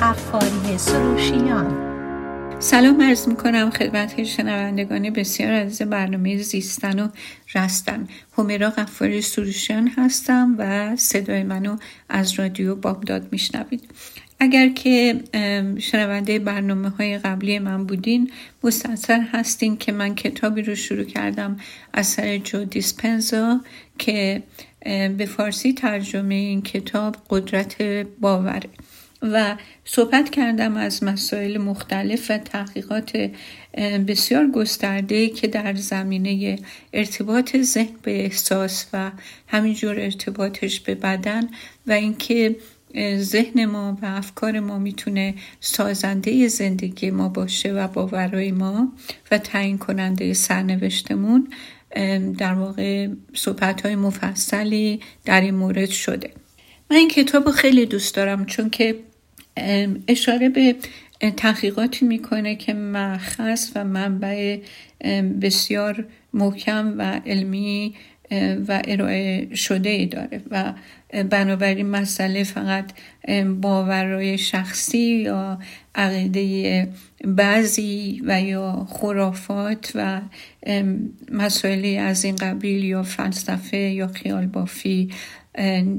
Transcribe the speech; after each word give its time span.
قفاری 0.00 0.78
سروشیان 0.78 1.92
سلام 2.58 3.02
عرض 3.02 3.28
می 3.28 3.36
کنم 3.36 3.70
خدمت 3.70 4.24
شنوندگان 4.24 5.10
بسیار 5.10 5.52
عزیز 5.52 5.82
برنامه 5.82 6.38
زیستن 6.38 7.00
و 7.00 7.08
رستن. 7.54 8.08
همیرا 8.38 8.70
قفاری 8.70 9.22
سروشیان 9.22 9.88
هستم 9.88 10.54
و 10.58 10.96
صدای 10.96 11.42
منو 11.42 11.76
از 12.08 12.32
رادیو 12.32 12.74
بابداد 12.74 13.28
میشنوید. 13.32 13.90
اگر 14.40 14.68
که 14.68 15.20
شنونده 15.78 16.38
برنامه 16.38 16.88
های 16.88 17.18
قبلی 17.18 17.58
من 17.58 17.86
بودین 17.86 18.30
مستثر 18.64 19.20
هستین 19.32 19.76
که 19.76 19.92
من 19.92 20.14
کتابی 20.14 20.62
رو 20.62 20.74
شروع 20.74 21.04
کردم 21.04 21.56
اثر 21.94 22.38
جو 22.38 22.64
دیسپنزا 22.64 23.60
که 23.98 24.42
به 25.18 25.28
فارسی 25.36 25.72
ترجمه 25.72 26.34
این 26.34 26.62
کتاب 26.62 27.16
قدرت 27.30 27.82
باوره. 28.20 28.70
و 29.22 29.56
صحبت 29.84 30.30
کردم 30.30 30.76
از 30.76 31.04
مسائل 31.04 31.58
مختلف 31.58 32.30
و 32.30 32.38
تحقیقات 32.38 33.30
بسیار 34.08 34.46
گسترده 34.46 35.28
که 35.28 35.48
در 35.48 35.74
زمینه 35.74 36.58
ارتباط 36.92 37.56
ذهن 37.56 37.94
به 38.02 38.24
احساس 38.24 38.86
و 38.92 39.10
همینجور 39.46 40.00
ارتباطش 40.00 40.80
به 40.80 40.94
بدن 40.94 41.48
و 41.86 41.92
اینکه 41.92 42.56
ذهن 43.16 43.64
ما 43.64 43.98
و 44.02 44.06
افکار 44.06 44.60
ما 44.60 44.78
می‌تونه 44.78 45.34
سازنده 45.60 46.48
زندگی 46.48 47.10
ما 47.10 47.28
باشه 47.28 47.72
و 47.72 47.88
باورهای 47.88 48.52
ما 48.52 48.92
و 49.30 49.38
تعیین 49.38 49.78
کننده 49.78 50.32
سرنوشتمون 50.32 51.48
در 52.38 52.54
واقع 52.54 53.08
صحبت 53.34 53.86
های 53.86 53.96
مفصلی 53.96 55.00
در 55.24 55.40
این 55.40 55.54
مورد 55.54 55.88
شده. 55.88 56.30
من 56.90 56.96
این 56.96 57.08
کتاب 57.08 57.50
خیلی 57.50 57.86
دوست 57.86 58.14
دارم 58.14 58.46
چون 58.46 58.70
که 58.70 58.96
اشاره 60.08 60.48
به 60.48 60.76
تحقیقاتی 61.36 62.06
می‌کنه 62.06 62.54
که 62.56 62.74
مخص 62.74 63.72
و 63.74 63.84
منبع 63.84 64.58
بسیار 65.42 66.04
محکم 66.32 66.94
و 66.98 67.20
علمی 67.26 67.94
و 68.68 68.82
ارائه 68.84 69.54
شده 69.54 69.88
ای 69.88 70.06
داره 70.06 70.42
و 70.50 70.72
بنابراین 71.30 71.86
مسئله 71.86 72.44
فقط 72.44 72.84
باورهای 73.60 74.38
شخصی 74.38 74.98
یا 74.98 75.58
عقیده 75.94 76.88
بعضی 77.24 78.22
و 78.24 78.42
یا 78.42 78.86
خرافات 78.90 79.92
و 79.94 80.20
مسائلی 81.32 81.98
از 81.98 82.24
این 82.24 82.36
قبیل 82.36 82.84
یا 82.84 83.02
فلسفه 83.02 83.76
یا 83.76 84.06
خیال 84.06 84.46
بافی 84.46 85.10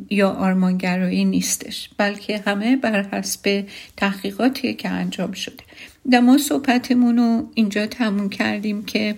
یا 0.09 0.29
آرمانگرایی 0.29 1.25
نیستش. 1.25 1.89
بلکه 1.97 2.37
همه 2.37 2.75
بر 2.75 3.03
حسب 3.03 3.65
تحقیقاتی 3.97 4.73
که 4.73 4.89
انجام 4.89 5.31
شده. 5.31 5.63
در 6.11 6.19
ما 6.19 6.37
صحبتمون 6.37 7.17
رو 7.17 7.51
اینجا 7.53 7.87
تموم 7.87 8.29
کردیم 8.29 8.85
که 8.85 9.15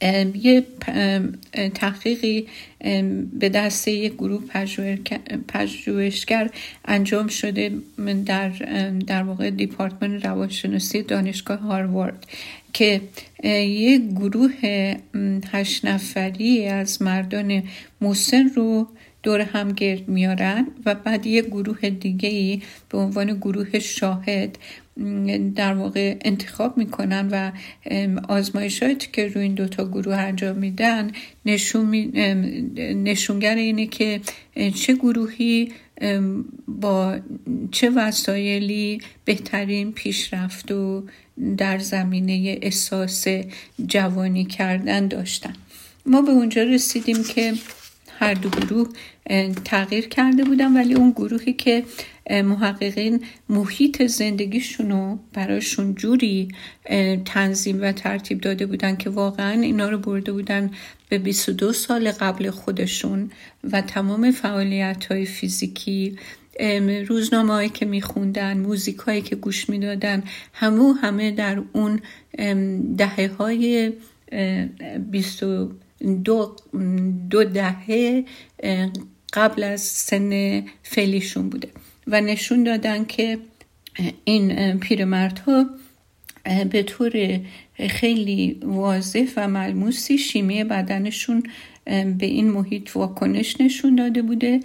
یه 0.00 0.64
تحقیقی 1.74 2.46
به 3.32 3.48
دست 3.48 3.88
یک 3.88 4.12
گروه 4.14 4.42
پژوهشگر 5.48 6.50
انجام 6.84 7.26
شده 7.26 7.72
در 8.26 8.48
در 9.06 9.22
واقع 9.22 9.50
دیپارتمان 9.50 10.20
روانشناسی 10.20 11.02
دانشگاه 11.02 11.58
هاروارد 11.58 12.26
که 12.72 13.00
یک 13.44 14.02
گروه 14.02 14.52
هشت 15.52 15.84
نفری 15.84 16.66
از 16.66 17.02
مردان 17.02 17.62
مسن 18.00 18.48
رو 18.56 18.88
دور 19.22 19.40
هم 19.40 19.72
گرد 19.72 20.08
میارن 20.08 20.66
و 20.86 20.94
بعد 20.94 21.26
یه 21.26 21.42
گروه 21.42 21.90
دیگه 21.90 22.28
ای 22.28 22.62
به 22.88 22.98
عنوان 22.98 23.36
گروه 23.36 23.78
شاهد 23.78 24.58
در 25.56 25.74
واقع 25.74 26.16
انتخاب 26.24 26.78
می‌کنن 26.78 27.28
و 27.32 27.52
آزمایشاتی 28.28 29.08
که 29.12 29.28
روی 29.28 29.42
این 29.42 29.54
دوتا 29.54 29.88
گروه 29.88 30.16
انجام 30.16 30.56
میدن 30.56 31.10
نشون 31.46 31.90
نشونگر 33.04 33.54
اینه 33.54 33.86
که 33.86 34.20
چه 34.74 34.94
گروهی 34.94 35.72
با 36.68 37.18
چه 37.70 37.90
وسایلی 37.90 39.00
بهترین 39.24 39.92
پیشرفت 39.92 40.72
و 40.72 41.04
در 41.56 41.78
زمینه 41.78 42.58
احساس 42.62 43.26
جوانی 43.86 44.44
کردن 44.44 45.08
داشتن. 45.08 45.52
ما 46.06 46.22
به 46.22 46.30
اونجا 46.30 46.62
رسیدیم 46.62 47.24
که 47.24 47.52
هر 48.18 48.34
دو 48.34 48.48
گروه 48.48 48.88
تغییر 49.64 50.08
کرده 50.08 50.44
بودن 50.44 50.76
ولی 50.76 50.94
اون 50.94 51.10
گروهی 51.10 51.52
که 51.52 51.84
محققین 52.30 53.24
محیط 53.48 54.02
زندگیشونو 54.02 55.18
براشون 55.32 55.94
جوری 55.94 56.48
تنظیم 57.24 57.82
و 57.82 57.92
ترتیب 57.92 58.40
داده 58.40 58.66
بودن 58.66 58.96
که 58.96 59.10
واقعا 59.10 59.60
اینا 59.60 59.88
رو 59.88 59.98
برده 59.98 60.32
بودن 60.32 60.70
به 61.08 61.18
22 61.18 61.72
سال 61.72 62.10
قبل 62.10 62.50
خودشون 62.50 63.30
و 63.72 63.80
تمام 63.80 64.30
فعالیت 64.30 65.06
های 65.06 65.24
فیزیکی 65.24 66.18
روزنامه 67.08 67.52
هایی 67.52 67.68
که 67.68 67.86
میخوندن 67.86 68.58
موزیک 68.58 68.96
هایی 68.96 69.22
که 69.22 69.36
گوش 69.36 69.68
می‌دادن 69.68 70.22
همو 70.52 70.92
همه 70.92 71.30
در 71.30 71.62
اون 71.72 72.00
دهه 72.96 73.30
های 73.38 73.92
22 75.10 75.72
دو, 76.24 76.56
دو 77.30 77.44
دهه 77.44 78.24
قبل 79.32 79.62
از 79.62 79.80
سن 79.80 80.62
فعلیشون 80.82 81.48
بوده. 81.48 81.68
و 82.08 82.20
نشون 82.20 82.64
دادن 82.64 83.04
که 83.04 83.38
این 84.24 84.78
پیرمردها 84.78 85.66
به 86.70 86.82
طور 86.82 87.40
خیلی 87.88 88.58
واضح 88.62 89.26
و 89.36 89.48
ملموسی 89.48 90.18
شیمی 90.18 90.64
بدنشون 90.64 91.42
به 92.18 92.26
این 92.26 92.50
محیط 92.50 92.96
واکنش 92.96 93.60
نشون 93.60 93.94
داده 93.94 94.22
بوده 94.22 94.60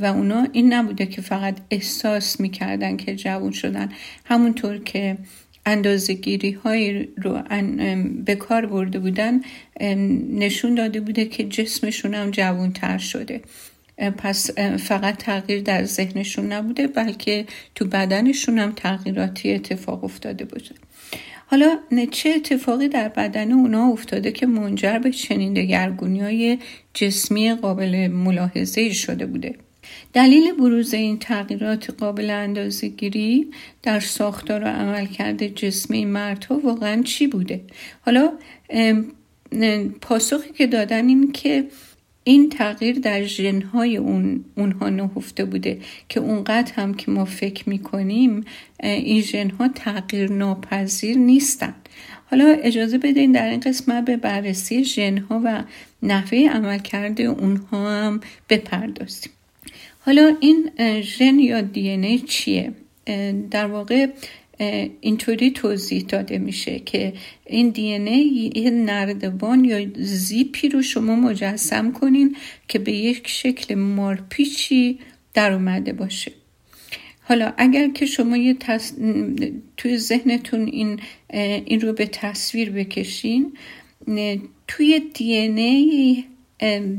و 0.00 0.04
اونا 0.04 0.46
این 0.52 0.72
نبوده 0.72 1.06
که 1.06 1.22
فقط 1.22 1.56
احساس 1.70 2.40
می‌کردن 2.40 2.96
که 2.96 3.16
جوون 3.16 3.52
شدن. 3.52 3.92
همونطور 4.24 4.78
که 4.78 5.16
اندازگیری 5.66 6.52
های 6.52 7.08
رو 7.16 7.42
به 8.24 8.34
کار 8.34 8.66
برده 8.66 8.98
بودن 8.98 9.40
نشون 10.30 10.74
داده 10.74 11.00
بوده 11.00 11.24
که 11.24 11.44
جسمشون 11.44 12.14
هم 12.14 12.30
جوانتر 12.30 12.98
شده. 12.98 13.40
پس 14.00 14.50
فقط 14.78 15.16
تغییر 15.16 15.62
در 15.62 15.84
ذهنشون 15.84 16.52
نبوده 16.52 16.86
بلکه 16.86 17.46
تو 17.74 17.84
بدنشون 17.84 18.58
هم 18.58 18.72
تغییراتی 18.72 19.54
اتفاق 19.54 20.04
افتاده 20.04 20.44
بوده 20.44 20.74
حالا 21.46 21.78
چه 22.10 22.30
اتفاقی 22.36 22.88
در 22.88 23.08
بدن 23.08 23.52
اونا 23.52 23.86
افتاده 23.86 24.32
که 24.32 24.46
منجر 24.46 24.98
به 24.98 25.10
چنین 25.10 25.54
دگرگونی 25.54 26.20
های 26.20 26.58
جسمی 26.94 27.54
قابل 27.54 28.08
ملاحظه 28.08 28.92
شده 28.92 29.26
بوده؟ 29.26 29.54
دلیل 30.12 30.52
بروز 30.52 30.94
این 30.94 31.18
تغییرات 31.18 31.90
قابل 31.90 32.30
اندازه 32.30 32.88
گیری 32.88 33.50
در 33.82 34.00
ساختار 34.00 34.64
و 34.64 34.66
عملکرد 34.66 35.46
جسمی 35.46 36.04
مردها 36.04 36.58
واقعا 36.58 37.02
چی 37.02 37.26
بوده؟ 37.26 37.60
حالا 38.00 38.32
پاسخی 40.00 40.52
که 40.52 40.66
دادن 40.66 41.08
این 41.08 41.32
که 41.32 41.64
این 42.30 42.48
تغییر 42.48 42.98
در 42.98 43.22
ژنهای 43.24 43.96
اون 43.96 44.44
اونها 44.56 44.88
نهفته 44.88 45.44
بوده 45.44 45.78
که 46.08 46.20
اونقدر 46.20 46.72
هم 46.74 46.94
که 46.94 47.10
ما 47.10 47.24
فکر 47.24 47.68
می‌کنیم 47.68 48.44
این 48.82 49.22
ژنها 49.22 49.68
تغییر 49.68 50.32
ناپذیر 50.32 51.18
نیستن. 51.18 51.74
حالا 52.30 52.44
اجازه 52.62 52.98
بدین 52.98 53.32
در 53.32 53.48
این 53.50 53.60
قسمت 53.60 54.04
به 54.04 54.16
بررسی 54.16 54.84
ژنها 54.84 55.40
و 55.44 55.64
نحوه 56.02 56.38
عملکرد 56.38 57.20
اونها 57.20 57.90
هم 57.90 58.20
بپردازیم. 58.48 59.32
حالا 60.00 60.36
این 60.40 60.70
ژن 61.00 61.38
یا 61.38 61.60
دی 61.60 62.18
چیه؟ 62.18 62.72
در 63.50 63.66
واقع 63.66 64.06
اینطوری 65.00 65.50
توضیح 65.50 66.04
داده 66.08 66.38
میشه 66.38 66.78
که 66.78 67.12
این 67.46 67.70
دی 67.70 67.82
یه 68.54 68.70
نردبان 68.70 69.64
یا 69.64 69.86
زیپی 69.96 70.68
رو 70.68 70.82
شما 70.82 71.16
مجسم 71.16 71.92
کنین 71.92 72.36
که 72.68 72.78
به 72.78 72.92
یک 72.92 73.28
شکل 73.28 73.74
مارپیچی 73.74 74.98
در 75.34 75.52
اومده 75.52 75.92
باشه. 75.92 76.32
حالا 77.22 77.52
اگر 77.56 77.88
که 77.88 78.06
شما 78.06 78.36
یه 78.36 78.56
توی 79.76 79.98
ذهنتون 79.98 80.66
این, 80.66 81.00
این 81.64 81.80
رو 81.80 81.92
به 81.92 82.06
تصویر 82.06 82.70
بکشین 82.70 83.52
توی 84.68 85.00
دی 85.14 85.34
ای 85.34 86.24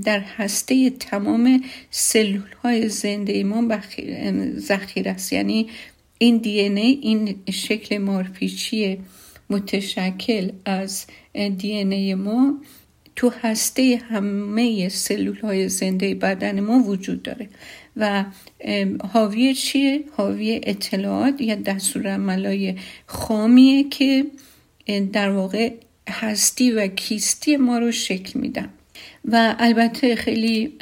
در 0.03 0.19
هسته 0.19 0.89
تمام 0.89 1.63
سلول 1.89 2.51
های 2.63 2.89
زنده 2.89 3.43
ما 3.43 3.79
ذخیره 4.57 5.11
است. 5.11 5.33
یعنی 5.33 5.67
این 6.21 6.37
دی 6.37 6.59
ای 6.59 6.99
این 7.01 7.35
شکل 7.51 7.97
مارپیچی 7.97 8.97
متشکل 9.49 10.51
از 10.65 11.05
دی 11.33 11.71
ای 11.71 12.15
ما 12.15 12.61
تو 13.15 13.31
هسته 13.41 14.01
همه 14.09 14.89
سلول 14.89 15.39
های 15.39 15.69
زنده 15.69 16.15
بدن 16.15 16.59
ما 16.59 16.83
وجود 16.83 17.23
داره 17.23 17.49
و 17.97 18.25
حاوی 19.13 19.53
چیه؟ 19.53 20.03
حاوی 20.17 20.61
اطلاعات 20.63 21.41
یا 21.41 21.55
دستورالعملای 21.55 22.75
خامیه 23.05 23.89
که 23.89 24.25
در 25.13 25.29
واقع 25.29 25.73
هستی 26.09 26.71
و 26.71 26.87
کیستی 26.87 27.57
ما 27.57 27.77
رو 27.77 27.91
شکل 27.91 28.39
میدن 28.39 28.69
و 29.25 29.55
البته 29.59 30.15
خیلی 30.15 30.73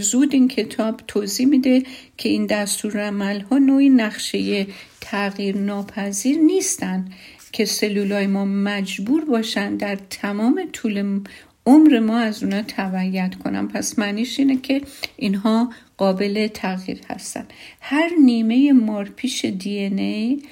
زود 0.00 0.34
این 0.34 0.48
کتاب 0.48 1.00
توضیح 1.08 1.46
میده 1.46 1.82
که 2.16 2.28
این 2.28 2.46
دستورالعمل 2.46 3.40
ها 3.40 3.58
نوعی 3.58 3.88
نقشه 3.88 4.66
تغییر 5.00 5.56
ناپذیر 5.56 6.38
نیستن 6.38 7.04
که 7.52 7.64
سلولای 7.64 8.26
ما 8.26 8.44
مجبور 8.44 9.24
باشن 9.24 9.76
در 9.76 9.98
تمام 10.10 10.68
طول 10.72 11.20
عمر 11.66 11.98
ما 11.98 12.18
از 12.18 12.42
اونا 12.42 12.62
تبعیت 12.62 13.34
کنم 13.34 13.68
پس 13.68 13.98
معنیش 13.98 14.38
اینه 14.38 14.56
که 14.56 14.80
اینها 15.16 15.72
قابل 15.96 16.46
تغییر 16.46 17.00
هستن. 17.10 17.46
هر 17.80 18.10
نیمه 18.24 18.72
مارپیش 18.72 19.44
دی 19.44 19.78
ای 19.78 20.42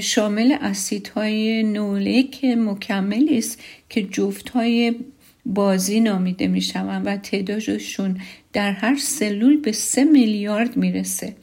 شامل 0.00 0.56
اسیدهای 0.60 1.62
نولک 1.62 2.44
مکملی 2.44 3.38
است 3.38 3.60
که 3.88 4.02
جفتهای 4.02 4.94
بازی 5.46 6.00
نامیده 6.00 6.46
می 6.46 6.60
شوند 6.60 7.06
و 7.06 7.16
تعدادشون 7.16 8.20
در 8.52 8.72
هر 8.72 8.96
سلول 8.96 9.56
به 9.56 9.72
سه 9.72 10.04
میلیارد 10.04 10.76
می‌رسه. 10.76 11.36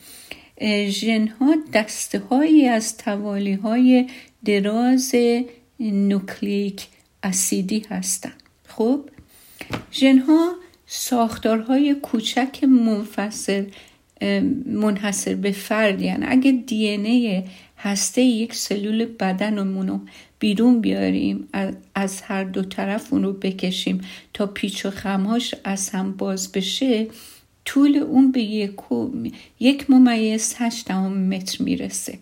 ژنها 0.89 1.55
دسته 1.73 2.19
هایی 2.19 2.67
از 2.67 2.97
توالی 2.97 3.53
های 3.53 4.09
دراز 4.45 5.15
نوکلیک 5.79 6.87
اسیدی 7.23 7.85
هستند 7.89 8.43
خب؟ 8.67 9.09
ژنها 9.93 10.55
ساختارهای 10.85 11.95
کوچک 11.95 12.63
منفصل 12.63 13.65
منحصر 14.65 15.35
به 15.35 15.51
فرد 15.51 16.01
یعنی 16.01 16.25
اگه 16.27 16.51
دی 16.51 16.87
ای 16.87 17.43
هسته 17.77 18.21
یک 18.21 18.53
سلول 18.53 19.05
بدنمون 19.05 19.87
رو 19.87 19.99
بیرون 20.39 20.81
بیاریم 20.81 21.47
از 21.95 22.21
هر 22.21 22.43
دو 22.43 22.61
طرف 22.61 23.13
اون 23.13 23.23
رو 23.23 23.33
بکشیم 23.33 24.01
تا 24.33 24.45
پیچ 24.45 24.85
و 24.85 24.89
خمهاش 24.89 25.55
از 25.63 25.89
هم 25.89 26.11
باز 26.11 26.51
بشه 26.51 27.07
طول 27.65 27.97
اون 27.97 28.31
به 28.31 28.41
یک, 28.41 28.71
یک 29.59 29.89
ممیز 29.89 30.55
هشت 30.57 30.91
متر 30.91 31.63
می‌رسه. 31.63 32.19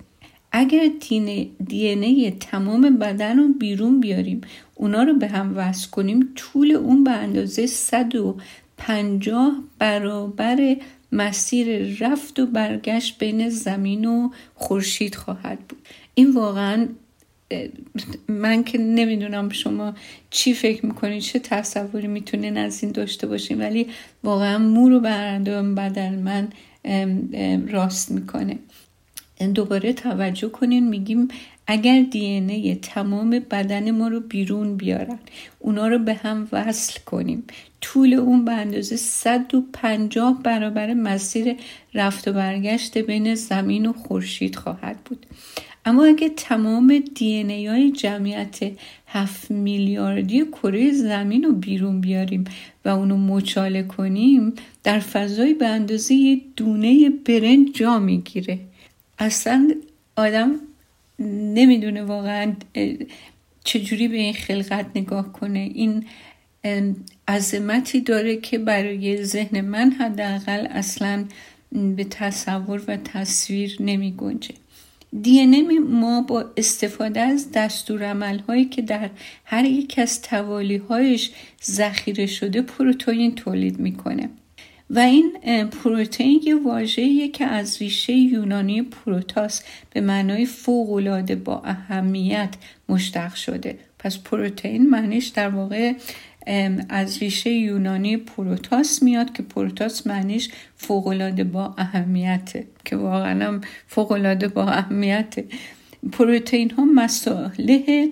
اگر 0.52 0.88
دی 1.68 1.88
ای 1.88 2.32
تمام 2.40 2.98
بدن 2.98 3.40
رو 3.40 3.48
بیرون 3.48 4.00
بیاریم 4.00 4.42
اونا 4.76 5.04
رو 5.04 5.14
به 5.14 5.28
هم 5.28 5.58
وصل 5.58 5.90
کنیم 5.90 6.30
طول 6.36 6.72
اون 6.72 7.04
به 7.04 7.12
اندازه 7.12 7.66
150 7.66 9.56
برابر 9.80 10.78
مسیر 11.12 11.98
رفت 12.00 12.40
و 12.40 12.46
برگشت 12.46 13.20
بین 13.20 13.50
زمین 13.50 14.06
و 14.06 14.30
خورشید 14.56 15.16
خواهد 15.16 15.60
بود. 15.60 15.80
این 16.14 16.32
واقعا 16.32 16.88
من 18.28 18.64
که 18.64 18.78
نمی‌دونم 18.78 19.50
شما 19.50 19.94
چی 20.30 20.54
فکر 20.54 20.86
می‌کنید 20.86 21.22
چه 21.22 21.40
تصوری 21.40 22.08
می‌تونین 22.08 22.58
از 22.58 22.84
این 22.84 22.92
داشته 22.92 23.28
باشین 23.28 23.62
ولی 23.62 23.88
واقعا 24.24 24.58
مو 24.58 24.90
رو 24.90 25.00
برندم 25.00 25.76
بدل 25.76 26.16
من 26.16 26.48
راست 27.68 28.12
می‌کنه. 28.12 28.60
دوباره 29.54 29.94
توجه 29.94 30.50
کنین 30.50 30.88
میگیم 30.88 31.28
اگر 31.68 32.02
دی 32.02 32.80
تمام 32.82 33.30
بدن 33.30 33.92
ما 33.92 34.08
رو 34.08 34.20
بیرون 34.20 34.78
بیارن 34.78 35.20
اونا 35.60 35.88
رو 35.88 36.00
به 36.00 36.14
هم 36.14 36.48
وصل 36.52 37.00
کنیم 37.06 37.44
طول 37.82 38.14
اون 38.14 38.46
به 38.46 38.52
اندازه 38.52 38.96
150 38.96 40.42
برابر 40.44 40.94
مسیر 40.94 41.56
رفت 41.94 42.28
و 42.28 42.34
برگشت 42.34 42.98
بین 42.98 43.36
زمین 43.36 43.86
و 43.86 43.94
خورشید 43.94 44.56
خواهد 44.56 44.98
بود. 45.06 45.26
اما 45.88 46.06
اگه 46.06 46.30
تمام 46.30 47.04
دی 47.16 47.34
ای 47.34 47.68
های 47.68 47.92
جمعیت 47.92 48.60
7 49.08 49.52
میلیاردی 49.52 50.46
کره 50.46 50.92
زمین 50.92 51.44
رو 51.44 51.52
بیرون 51.52 52.02
بیاریم 52.02 52.44
و 52.86 52.90
اونو 52.90 53.18
مچاله 53.18 53.84
کنیم 53.84 54.54
در 54.84 55.00
فضای 55.00 55.54
به 55.54 55.68
اندازه 55.68 56.14
یه 56.14 56.42
دونه 56.56 57.10
برنج 57.10 57.68
جا 57.74 58.00
می‌گیره. 58.00 58.60
اصلا 59.20 59.72
آدم 60.16 60.56
نمی‌دونه 61.54 62.04
واقعا 62.04 62.54
چجوری 63.64 64.08
به 64.08 64.18
این 64.18 64.34
خلقت 64.34 64.86
نگاه 64.96 65.34
کنه. 65.34 65.60
این 65.74 66.06
عظمتی 67.28 68.02
داره 68.02 68.38
که 68.38 68.58
برای 68.58 69.24
ذهن 69.24 69.62
من 69.62 69.92
حداقل 69.92 70.68
اصلا 70.70 71.26
به 71.72 72.04
تصور 72.04 72.82
و 72.88 72.98
تصویر 72.98 73.78
نمی 73.80 74.12
گنجه 74.18 74.56
دی 75.22 75.46
ما 75.80 76.22
با 76.22 76.46
استفاده 76.58 77.20
از 77.20 77.52
دستورالعمل 77.54 78.40
هایی 78.40 78.66
که 78.66 78.82
در 78.82 79.10
هر 79.46 79.66
یک 79.66 79.96
از 79.98 80.22
توالی 80.22 80.78
هایش 80.78 81.32
ذخیره 81.64 82.26
شده 82.26 82.62
پروتئین 82.62 83.36
تولید 83.36 83.80
می‌کنه. 83.80 84.30
و 84.90 85.00
این 85.00 85.38
پروتئین 85.72 86.42
یه 86.44 86.56
واژه‌ایه 86.56 87.28
که 87.28 87.46
از 87.46 87.82
ریشه 87.82 88.14
یونانی 88.14 88.82
پروتاس 88.82 89.64
به 89.94 90.02
معنای 90.02 90.46
فوق‌العاده 90.46 91.36
با 91.36 91.62
اهمیت 91.66 92.50
مشتق 92.90 93.34
شده. 93.34 93.80
پس 94.00 94.18
پروتئین 94.18 94.90
معنیش 94.90 95.28
در 95.28 95.50
واقع 95.50 95.94
از 96.90 97.18
ریشه 97.18 97.50
یونانی 97.50 98.18
پروتاس 98.18 99.04
میاد 99.04 99.34
که 99.34 99.44
پروتاس 99.44 100.08
معنیش 100.08 100.50
فوقالعاده 100.76 101.44
با 101.44 101.76
اهمیته 101.78 102.68
که 102.86 102.96
واقعا 102.96 103.62
فوقالعاده 103.88 104.48
با 104.48 104.64
اهمیته. 104.64 105.46
پروتئین 106.12 106.72
ها 106.72 106.86
مساله 106.86 108.10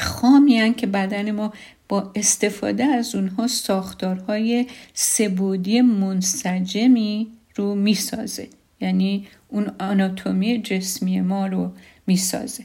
خامی 0.00 0.74
که 0.74 0.86
بدن 0.86 1.30
ما 1.30 1.52
با 1.88 2.12
استفاده 2.14 2.84
از 2.84 3.14
اونها 3.14 3.46
ساختارهای 3.46 4.66
سبودی 4.94 5.80
منسجمی 5.80 7.28
رو 7.54 7.74
می‌سازه. 7.74 8.48
یعنی 8.80 9.26
اون 9.48 9.70
آناتومی 9.80 10.58
جسمی 10.62 11.20
ما 11.20 11.46
رو 11.46 11.72
می‌سازه. 12.06 12.64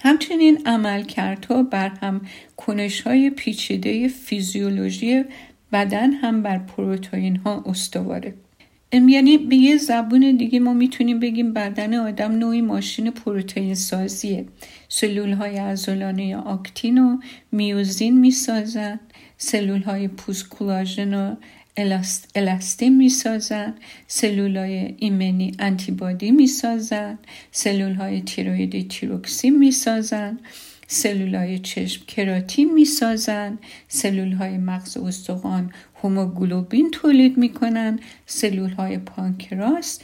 همچنین 0.00 0.58
عملکردها 0.66 1.62
بر 1.62 1.88
هم 1.88 2.20
کنش 2.56 3.00
های 3.00 3.30
پیچیده 3.30 4.08
فیزیولوژی 4.08 5.24
بدن 5.72 6.12
هم 6.12 6.42
بر 6.42 6.58
پروتئین 6.58 7.36
ها 7.36 7.64
استواره 7.66 8.34
یعنی 8.92 9.38
به 9.38 9.56
یه 9.56 9.76
زبون 9.76 10.36
دیگه 10.36 10.60
ما 10.60 10.72
می‌تونیم 10.72 11.20
بگیم 11.20 11.52
بدن 11.52 11.94
آدم 11.94 12.32
نوعی 12.32 12.60
ماشین 12.60 13.10
پروتئین 13.10 13.74
سازیه. 13.74 14.46
سلول 14.88 15.32
های 15.32 15.58
ازولانی 15.58 16.34
آکتین 16.34 16.98
و 16.98 17.18
میوزین 17.52 18.20
می‌سازن 18.20 19.00
سلول 19.36 19.82
های 19.82 20.08
پوست 20.08 20.48
کلاژن 20.48 21.14
و 21.14 21.34
الاستین 22.34 22.96
می‌سازن 22.96 23.74
سلول 24.06 24.56
های 24.56 24.94
ایمنی 24.98 25.52
انتیبادی 25.58 26.30
می‌سازن 26.30 27.18
سلول 27.52 27.94
های 27.94 28.20
تیرویدی 28.22 28.84
تیروکسین 28.84 29.58
می‌سازن 29.58 30.38
سلول 30.86 31.34
های 31.34 31.58
چشم 31.58 32.04
کراتین 32.06 32.74
می‌سازن 32.74 33.58
سلول 33.88 34.32
های 34.32 34.58
مغز 34.58 34.96
استخوان 34.96 35.72
هوموگلوبین 36.02 36.90
تولید 36.90 37.38
می‌کنن 37.38 37.98
سلول 38.26 38.70
های 38.70 38.98
پانکراس 38.98 40.00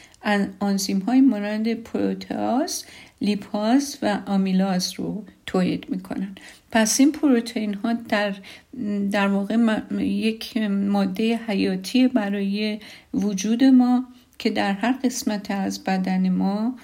آنزیم 0.61 0.99
های 0.99 1.21
مانند 1.21 1.75
پروتئاز 1.75 2.85
لیپاز 3.21 3.99
و 4.03 4.19
آمیلاز 4.27 4.93
رو 4.97 5.25
تولید 5.47 5.87
می‌کنن 5.89 6.35
پس 6.77 7.01
این 7.01 7.13
پروتئین 7.13 7.75
ها 7.75 7.93
در 7.93 8.35
در 9.11 9.29
واقع 9.29 9.81
یک 10.01 10.57
ماده 10.71 11.37
حیاتی 11.37 12.09
برای 12.09 12.81
وجود 13.15 13.65
ما 13.65 14.05
که 14.39 14.51
در 14.51 14.73
هر 14.73 14.93
قسمت 14.93 15.51
از 15.51 15.85
بدن 15.85 16.29
ما 16.29 16.75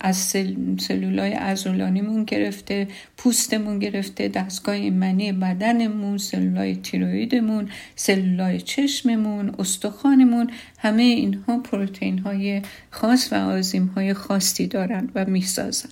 از 0.00 0.16
سل... 0.16 0.54
سلولای 0.78 1.32
ازولانیمون 1.32 2.24
گرفته 2.24 2.88
پوستمون 3.16 3.78
گرفته 3.78 4.28
دستگاه 4.28 4.74
ایمنی 4.74 5.32
بدنمون 5.32 6.18
سلولای 6.18 6.76
تیرویدمون 6.76 7.68
سلولای 7.96 8.60
چشممون 8.60 9.54
استخوانمون 9.58 10.50
همه 10.78 11.02
اینها 11.02 11.58
پروتئین 11.58 12.18
های 12.18 12.62
خاص 12.90 13.32
و 13.32 13.34
آزیم 13.34 13.86
های 13.86 14.14
خاصی 14.14 14.66
دارند 14.66 15.12
و 15.14 15.24
می‌سازن. 15.24 15.88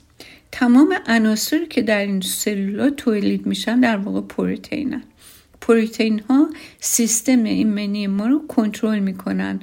تمام 0.52 0.94
عناصری 1.06 1.66
که 1.66 1.82
در 1.82 1.98
این 1.98 2.20
سلولا 2.20 2.90
تولید 2.90 3.46
میشن 3.46 3.80
در 3.80 3.96
واقع 3.96 4.20
پروتئینن. 4.20 5.02
پروتئین 5.60 6.18
ها 6.18 6.48
سیستم 6.80 7.44
ایمنی 7.44 8.06
ما 8.06 8.26
رو 8.26 8.46
کنترل 8.46 8.98
می‌کنن. 8.98 9.60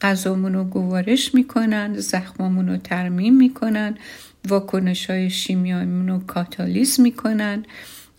غذامون 0.00 0.54
رو 0.54 0.64
گوارش 0.64 1.34
می‌کنن 1.34 1.94
زخمامون 1.94 2.68
رو 2.68 2.76
ترمیم 2.76 3.36
می‌کنن 3.36 3.98
واکنش 4.48 5.10
های 5.10 5.30
شیمیاییمون 5.30 6.08
رو 6.08 6.18
کاتالیز 6.18 7.00
می‌کنن 7.00 7.64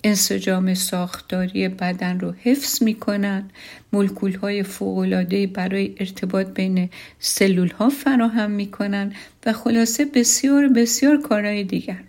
انسجام 0.03 0.73
ساختاری 0.73 1.67
بدن 1.67 2.19
رو 2.19 2.31
حفظ 2.43 2.83
می‌کنن 2.83 3.49
ملکول 3.93 4.35
های 4.35 4.63
فوقلاده 4.63 5.47
برای 5.47 5.95
ارتباط 5.99 6.47
بین 6.47 6.89
سلول 7.19 7.69
ها 7.69 7.89
فراهم 7.89 8.51
می‌کنن 8.51 9.13
و 9.45 9.53
خلاصه 9.53 10.05
بسیار 10.05 10.67
بسیار 10.67 11.21
کارهای 11.21 11.63
دیگر. 11.63 11.99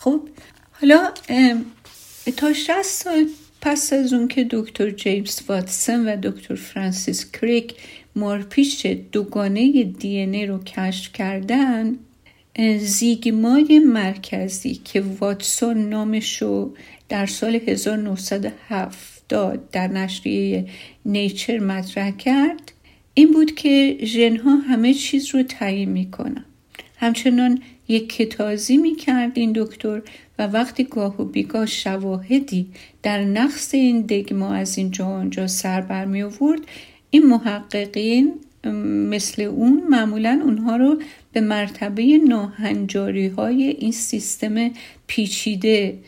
خب 0.00 0.20
حالا 0.72 1.12
تا 2.36 2.52
60 2.52 2.82
سال 2.82 3.26
پس 3.60 3.92
از 3.92 4.12
اون 4.12 4.28
که 4.28 4.46
دکتر 4.50 4.90
جیمز 4.90 5.40
واتسون 5.48 6.08
و 6.08 6.16
دکتر 6.22 6.54
فرانسیس 6.54 7.30
کریک 7.30 7.74
مارپیچ 8.16 8.86
دوگانه 8.86 9.82
دی 9.82 10.18
ای 10.18 10.46
رو 10.46 10.58
کشف 10.58 11.12
کردن 11.12 11.98
زیگمای 12.78 13.78
مرکزی 13.78 14.74
که 14.74 15.00
واتسون 15.00 15.88
نامشو 15.88 16.74
در 17.08 17.22
هزار 17.22 17.60
1970 17.66 19.70
در 19.70 19.88
نشریه 19.88 20.68
نیچر 21.04 21.58
مطرح 21.58 22.10
کرد 22.10 22.72
این 23.14 23.32
بود 23.32 23.54
که 23.54 23.98
ژنها 24.02 24.56
همه 24.56 24.94
چیز 24.94 25.34
رو 25.34 25.42
تعیین 25.42 25.88
می‌کنن. 25.88 26.44
همچنان 26.96 27.62
یک 27.88 28.16
کتازی 28.16 28.76
می‌کرد 28.76 29.32
این 29.34 29.52
دکتر 29.56 30.02
و 30.38 30.46
وقتی 30.46 30.84
گاه 30.84 31.22
و 31.22 31.24
بیگاه 31.24 31.66
شواهدی 31.66 32.66
در 33.02 33.24
نقص 33.24 33.74
این 33.74 34.00
دگما 34.00 34.54
از 34.54 34.78
اینجا 34.78 35.06
آنجا 35.06 35.46
سر 35.46 35.80
برمی 35.80 36.22
آورد 36.22 36.60
این 37.10 37.26
محققین 37.26 38.34
مثل 39.10 39.42
اون 39.42 39.82
معمولا 39.90 40.40
اونها 40.44 40.76
رو 40.76 41.02
به 41.32 41.40
مرتبه 41.40 42.18
ناهنجاری 42.28 43.26
های 43.26 43.62
این 43.62 43.92
سیستم 43.92 44.70
پیچیده 45.06 45.98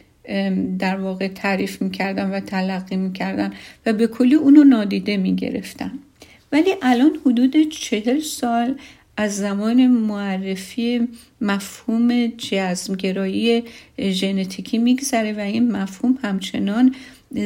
در 0.79 0.97
واقع 0.97 1.29
تعریف 1.29 1.83
می‌کردن 1.83 2.31
و 2.31 2.41
تلقی 2.41 2.97
می‌کردن 2.97 3.53
و 3.87 3.93
به 3.93 4.07
کلی 4.07 4.35
اونو 4.35 4.65
نادیده 4.65 5.17
می‌گرفتن. 5.17 5.93
ولی 6.53 6.75
الان 6.83 7.19
حدود 7.27 7.69
چهل 7.69 8.21
سال 8.21 8.75
از 9.21 9.37
زمان 9.37 9.87
معرفی 9.87 11.09
مفهوم 11.41 12.27
جزمگرایی 12.27 13.65
ژنتیکی 14.01 14.79
میگذره 14.79 15.33
و 15.33 15.41
این 15.41 15.73
مفهوم 15.73 16.19
همچنان 16.23 16.95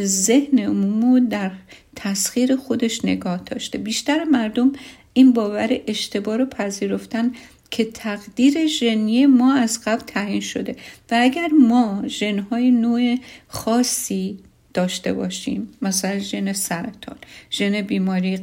ذهن 0.02 0.58
عمومو 0.58 1.20
در 1.20 1.50
تسخیر 1.96 2.56
خودش 2.56 3.04
نگاه 3.04 3.42
داشته. 3.46 3.78
بیشتر 3.78 4.24
مردم 4.24 4.72
این 5.12 5.32
باور 5.32 5.80
اشتباه 5.86 6.36
رو 6.36 6.46
پذیرفتن 6.46 7.32
که 7.70 7.84
تقدیر 7.84 8.66
ژنی 8.66 9.26
ما 9.26 9.54
از 9.54 9.80
قبل 9.84 10.02
تعیین 10.06 10.40
شده 10.40 10.76
و 11.10 11.18
اگر 11.20 11.48
ما 11.48 12.02
ژنهای 12.06 12.70
نوع 12.70 13.16
خاصی 13.48 14.38
داشته 14.74 15.12
باشیم 15.12 15.68
مثلا 15.82 16.18
ژن 16.18 16.52
سرطان 16.52 17.16
ژن 17.50 17.82
بیماری 17.82 18.38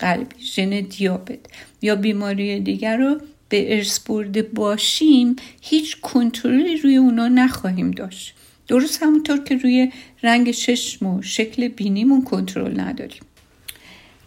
قلبی 0.00 0.44
ژن 0.44 0.80
دیابت. 0.80 1.38
یا 1.82 1.96
بیماری 1.96 2.60
دیگر 2.60 2.96
رو 2.96 3.20
به 3.48 3.76
ارث 3.76 4.00
برده 4.00 4.42
باشیم 4.42 5.36
هیچ 5.62 6.00
کنترلی 6.00 6.76
روی 6.76 6.96
اونا 6.96 7.28
نخواهیم 7.28 7.90
داشت. 7.90 8.34
درست 8.68 9.02
همونطور 9.02 9.44
که 9.44 9.56
روی 9.56 9.92
رنگ 10.22 10.50
چشم 10.50 11.06
و 11.06 11.22
شکل 11.22 11.68
بینیمون 11.68 12.24
کنترل 12.24 12.80
نداریم. 12.80 13.22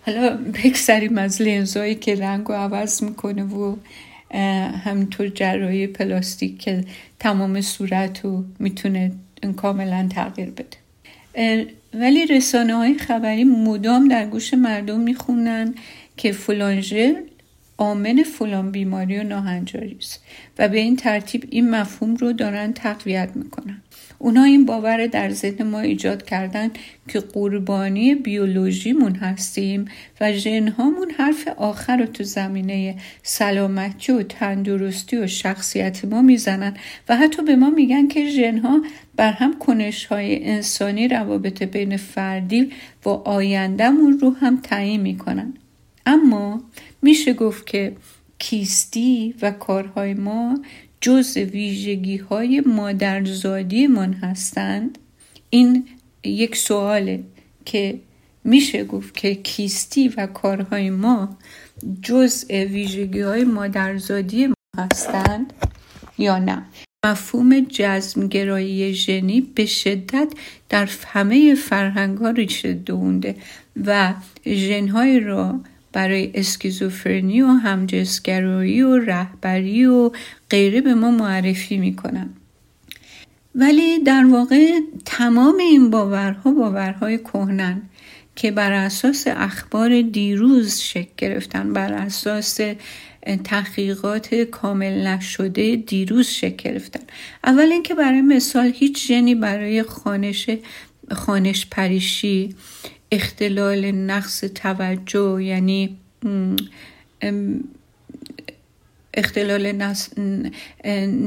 حالا 0.05 0.37
بگذریم 0.63 1.17
از 1.17 1.41
لنزایی 1.41 1.95
که 1.95 2.15
رنگ 2.15 2.45
رو 2.45 2.55
عوض 2.55 3.03
می‌کنه 3.03 3.43
و 3.43 3.75
همینطور 4.83 5.27
جراحی 5.27 5.87
پلاستیک 5.87 6.59
که 6.59 6.85
تمام 7.19 7.61
صورت 7.61 8.25
رو 8.25 8.43
می‌تونه 8.59 9.11
کاملا 9.55 10.09
تغییر 10.15 10.49
بده. 10.49 10.82
ولی 11.93 12.25
رسانه 12.25 12.75
های 12.75 12.97
خبری 12.97 13.43
مدام 13.43 14.07
در 14.07 14.25
گوش 14.25 14.53
مردم 14.53 14.99
می‌خونن 14.99 15.75
که 16.17 16.31
فلانژل 16.31 17.15
آمن 17.77 18.23
فلان 18.23 18.71
بیماری 18.71 19.19
و 19.19 19.23
ناهنجاری 19.23 19.97
است 19.99 20.23
و 20.59 20.67
به 20.67 20.79
این 20.79 20.95
ترتیب 20.95 21.47
این 21.49 21.69
مفهوم 21.69 22.15
رو 22.15 22.33
دارن 22.33 22.73
تقویت 22.73 23.29
می‌کنن. 23.35 23.81
اونا 24.23 24.43
این 24.43 24.65
باور 24.65 25.07
در 25.07 25.29
ذهن 25.29 25.63
ما 25.63 25.79
ایجاد 25.79 26.25
کردن 26.25 26.69
که 27.07 27.19
قربانی 27.19 28.15
بیولوژیمون 28.15 29.15
هستیم 29.15 29.85
و 30.21 30.33
ژنهامون 30.33 31.11
حرف 31.17 31.47
آخر 31.47 31.97
رو 31.97 32.05
تو 32.05 32.23
زمینه 32.23 32.95
سلامتی 33.23 34.11
و 34.11 34.23
تندرستی 34.23 35.17
و 35.17 35.27
شخصیت 35.27 36.05
ما 36.05 36.21
می‌زنن 36.21 36.77
و 37.09 37.17
حتی 37.17 37.41
به 37.41 37.55
ما 37.55 37.69
میگن 37.69 38.07
که 38.07 38.29
ژنها 38.29 38.81
بر 39.15 39.31
هم 39.31 39.59
کنش 39.59 40.05
های 40.05 40.45
انسانی 40.45 41.07
روابط 41.07 41.63
بین 41.63 41.97
فردی 41.97 42.71
و 43.05 43.09
آیندهمون 43.09 44.19
رو 44.19 44.29
هم 44.29 44.59
تعیین 44.63 45.01
می‌کنن. 45.01 45.53
اما 46.05 46.63
میشه 47.01 47.33
گفت 47.33 47.65
که 47.65 47.95
کیستی 48.39 49.35
و 49.41 49.51
کارهای 49.51 50.13
ما 50.13 50.59
جز 51.03 51.37
ویژگی 51.37 52.17
های 52.17 52.61
مادرزادی 52.65 53.87
من 53.87 54.13
هستند؟ 54.13 54.97
این 55.49 55.87
یک 56.23 56.55
سواله 56.55 57.23
که 57.65 57.99
میشه 58.43 58.83
گفت 58.83 59.13
که 59.13 59.35
کیستی 59.35 60.07
و 60.07 60.27
کارهای 60.27 60.89
ما 60.89 61.37
جز 62.01 62.45
ویژگی 62.51 63.21
های 63.21 63.43
مادرزادی 63.43 64.47
ما 64.47 64.55
هستند 64.77 65.53
یا 66.17 66.39
نه؟ 66.39 66.65
مفهوم 67.05 67.59
جزمگرایی 67.59 68.93
ژنی 68.93 69.41
به 69.41 69.65
شدت 69.65 70.33
در 70.69 70.89
همه 71.07 71.55
فرهنگ 71.55 72.17
ها 72.17 72.29
ریشه 72.29 72.73
دونده 72.73 73.35
و 73.85 74.13
ژنهایی 74.45 75.19
را 75.19 75.59
برای 75.93 76.31
اسکیزوفرنی 76.33 77.41
و 77.41 77.47
همجنسگرایی 77.47 78.81
و 78.81 78.97
رهبری 78.97 79.85
و 79.85 80.11
غیره 80.49 80.81
به 80.81 80.93
ما 80.93 81.11
معرفی 81.11 81.77
می‌کنن. 81.77 82.29
ولی 83.55 83.99
در 83.99 84.25
واقع 84.25 84.79
تمام 85.05 85.57
این 85.57 85.89
باورها 85.89 86.51
باورهای 86.51 87.17
کهنن 87.17 87.81
که 88.35 88.51
بر 88.51 88.71
اساس 88.71 89.23
اخبار 89.27 90.01
دیروز 90.01 90.79
شکل 90.79 91.09
گرفتن 91.17 91.73
بر 91.73 91.93
اساس 91.93 92.59
تحقیقات 93.43 94.35
کامل 94.35 95.07
نشده 95.07 95.75
دیروز 95.75 96.27
شکل 96.27 96.71
گرفتن. 96.71 97.03
اول 97.43 97.71
اینکه 97.71 97.93
برای 97.93 98.21
مثال 98.21 98.71
هیچ 98.75 99.07
ژنی 99.07 99.35
برای 99.35 99.83
خانش 99.83 100.49
خانش 101.11 101.67
پریشی 101.71 102.55
اختلال 103.13 103.91
نقص 103.91 104.43
توجه 104.43 105.43
یعنی 105.43 105.97
اختلال 109.13 109.71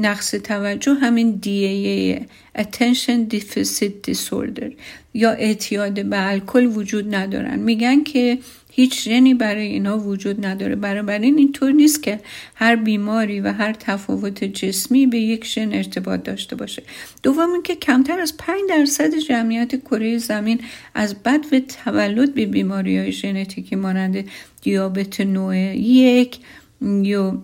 نقص 0.01 0.29
توجه 0.35 0.93
همین 0.93 1.31
دی 1.31 2.15
attention 2.57 3.33
deficit 3.35 4.11
disorder 4.11 4.71
یا 5.13 5.31
اعتیاد 5.31 6.05
به 6.05 6.27
الکل 6.27 6.65
وجود 6.65 7.15
ندارن. 7.15 7.59
میگن 7.59 8.03
که 8.03 8.37
هیچ 8.79 9.03
ژنی 9.03 9.33
برای 9.33 9.67
اینا 9.67 9.97
وجود 9.99 10.45
نداره. 10.45 10.75
برای 10.75 11.25
این 11.25 11.37
اینطور 11.37 11.71
نیست 11.71 12.03
که 12.03 12.19
هر 12.55 12.75
بیماری 12.75 13.39
و 13.39 13.53
هر 13.53 13.73
تفاوت 13.73 14.43
جسمی 14.43 15.07
به 15.07 15.19
یک 15.19 15.45
ژن 15.45 15.73
ارتباط 15.73 16.23
داشته 16.23 16.55
باشه. 16.55 16.83
دوم 17.23 17.53
اینکه 17.53 17.75
کمتر 17.75 18.19
از 18.19 18.37
5 18.37 18.59
درصد 18.69 19.15
جمعیت 19.15 19.81
کره 19.81 20.17
زمین 20.17 20.61
از 20.95 21.23
بد 21.23 21.45
و 21.51 21.59
تولد 21.59 22.33
به 22.33 22.45
بیماری 22.45 22.97
های 22.97 23.11
ژنتیکی 23.11 23.75
مانند 23.75 24.25
دیابت 24.61 25.21
نوع 25.21 25.57
یک 25.77 26.39
یا 26.81 27.41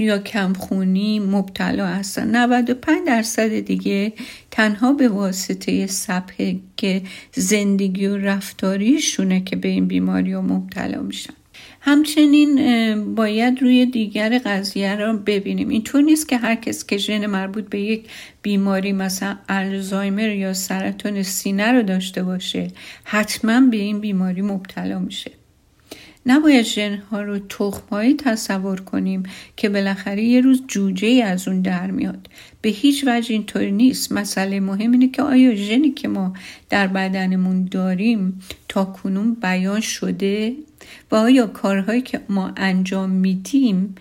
یا 0.00 0.18
کمخونی 0.18 1.18
مبتلا 1.18 1.86
هستن. 1.86 2.36
95 2.36 3.06
درصد 3.06 3.60
دیگه 3.60 4.12
تنها 4.50 4.92
به 4.92 5.08
واسطه 5.08 5.88
که 6.76 7.02
زندگی 7.32 8.06
و 8.06 8.16
رفتاریشونه 8.16 9.40
که 9.40 9.56
به 9.56 9.68
این 9.68 9.86
بیماری 9.86 10.32
ها 10.32 10.40
مبتلا 10.40 11.02
میشن. 11.02 11.34
همچنین 11.80 13.14
باید 13.14 13.62
روی 13.62 13.86
دیگر 13.86 14.38
قضیه 14.38 14.96
را 14.96 15.12
ببینیم. 15.12 15.68
اینطور 15.68 16.02
نیست 16.02 16.28
که 16.28 16.36
هر 16.36 16.54
کس 16.54 16.86
که 16.86 16.96
ژن 16.96 17.26
مربوط 17.26 17.68
به 17.68 17.80
یک 17.80 18.04
بیماری 18.42 18.92
مثلا 18.92 19.36
الزایمر 19.48 20.28
یا 20.28 20.54
سرطان 20.54 21.22
سینه 21.22 21.72
رو 21.72 21.82
داشته 21.82 22.22
باشه 22.22 22.70
حتما 23.04 23.60
به 23.60 23.76
این 23.76 24.00
بیماری 24.00 24.42
مبتلا 24.42 24.98
میشه. 24.98 25.30
نباید 26.26 26.64
ژنها 26.64 27.22
رو 27.22 27.38
تخمهایی 27.38 28.14
تصور 28.14 28.80
کنیم 28.80 29.22
که 29.56 29.68
بالاخره 29.68 30.22
یه 30.22 30.40
روز 30.40 30.62
جوجه 30.68 31.24
از 31.24 31.48
اون 31.48 31.60
در 31.60 31.90
میاد. 31.90 32.28
به 32.60 32.68
هیچ 32.68 33.04
وجه 33.06 33.32
اینطوری 33.32 33.72
نیست. 33.72 34.12
مسئله 34.12 34.60
مهم 34.60 34.92
اینه 34.92 35.08
که 35.08 35.22
آیا 35.22 35.54
ژنی 35.54 35.90
که 35.90 36.08
ما 36.08 36.32
در 36.70 36.86
بدنمون 36.86 37.64
داریم 37.64 38.40
تا 38.68 38.84
کنون 38.84 39.34
بیان 39.34 39.80
شده 39.80 40.52
و 41.10 41.14
آیا 41.14 41.46
کارهایی 41.46 42.02
که 42.02 42.20
ما 42.28 42.52
انجام 42.56 43.10
میدیم 43.10 43.94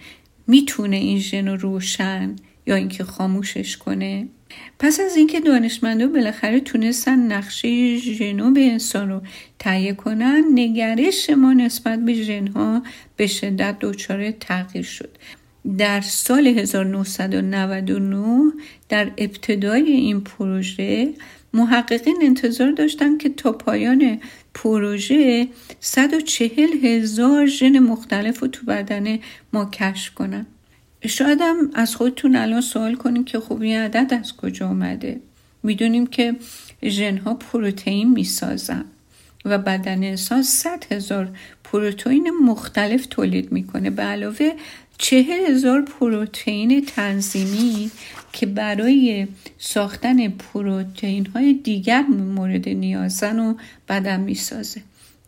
می‌تونه 0.47 0.95
این 0.95 1.19
ژن 1.19 1.47
رو 1.47 1.55
روشن 1.57 2.35
یا 2.65 2.75
اینکه 2.75 3.03
خاموشش 3.03 3.77
کنه؟ 3.77 4.27
پس 4.79 4.99
از 4.99 5.15
اینکه 5.15 5.39
دانشمندا 5.39 6.07
بالاخره 6.07 6.59
تونستن 6.59 7.31
نقشه 7.31 7.97
ژنوم 7.97 8.53
انسان 8.57 9.09
رو 9.09 9.21
تهیه 9.59 9.93
کنن 9.93 10.43
نگرش 10.53 11.29
ما 11.29 11.53
نسبت 11.53 11.99
به 11.99 12.13
ژنها 12.13 12.83
به 13.15 13.27
شدت 13.27 13.75
دچار 13.79 14.31
تغییر 14.31 14.85
شد. 14.85 15.17
در 15.77 16.01
سال 16.01 16.47
1999 16.47 18.51
در 18.89 19.11
ابتدای 19.17 19.91
این 19.91 20.21
پروژه 20.21 21.13
محققین 21.53 22.17
انتظار 22.21 22.71
داشتن 22.71 23.17
که 23.17 23.29
تا 23.29 23.51
پایان 23.51 24.19
پروژه 24.53 25.47
140 25.79 26.69
هزار 26.83 27.45
ژن 27.45 27.79
مختلف 27.79 28.39
رو 28.39 28.47
تو 28.47 28.65
بدن 28.65 29.19
ما 29.53 29.65
کشف 29.65 30.13
کنن. 30.13 30.45
شاید 31.07 31.41
هم 31.41 31.71
از 31.73 31.95
خودتون 31.95 32.35
الان 32.35 32.61
سوال 32.61 32.95
کنیم 32.95 33.23
که 33.23 33.39
خب 33.39 33.61
این 33.61 33.77
عدد 33.77 34.13
از 34.13 34.35
کجا 34.37 34.67
آمده 34.67 35.19
می‌دونیم 35.63 36.07
که 36.07 36.35
ژن 36.83 37.17
ها 37.17 37.33
پروتئین 37.33 38.11
می‌سازن 38.11 38.85
و 39.45 39.57
بدن 39.57 40.03
انسان 40.03 40.43
100 40.43 40.83
هزار 40.91 41.29
پروتئین 41.63 42.31
مختلف 42.43 43.05
تولید 43.05 43.51
می‌کنه. 43.51 43.89
به 43.89 44.03
علاوه 44.03 44.51
چهل 44.97 45.51
هزار 45.51 45.81
پروتئین 45.81 46.85
تنظیمی 46.85 47.91
که 48.33 48.45
برای 48.45 49.27
ساختن 49.57 50.27
پروتئین 50.27 51.25
های 51.25 51.53
دیگر 51.53 52.01
مورد 52.01 52.69
نیازن 52.69 53.39
و 53.39 53.53
بدن 53.89 54.19
می‌سازه. 54.19 54.81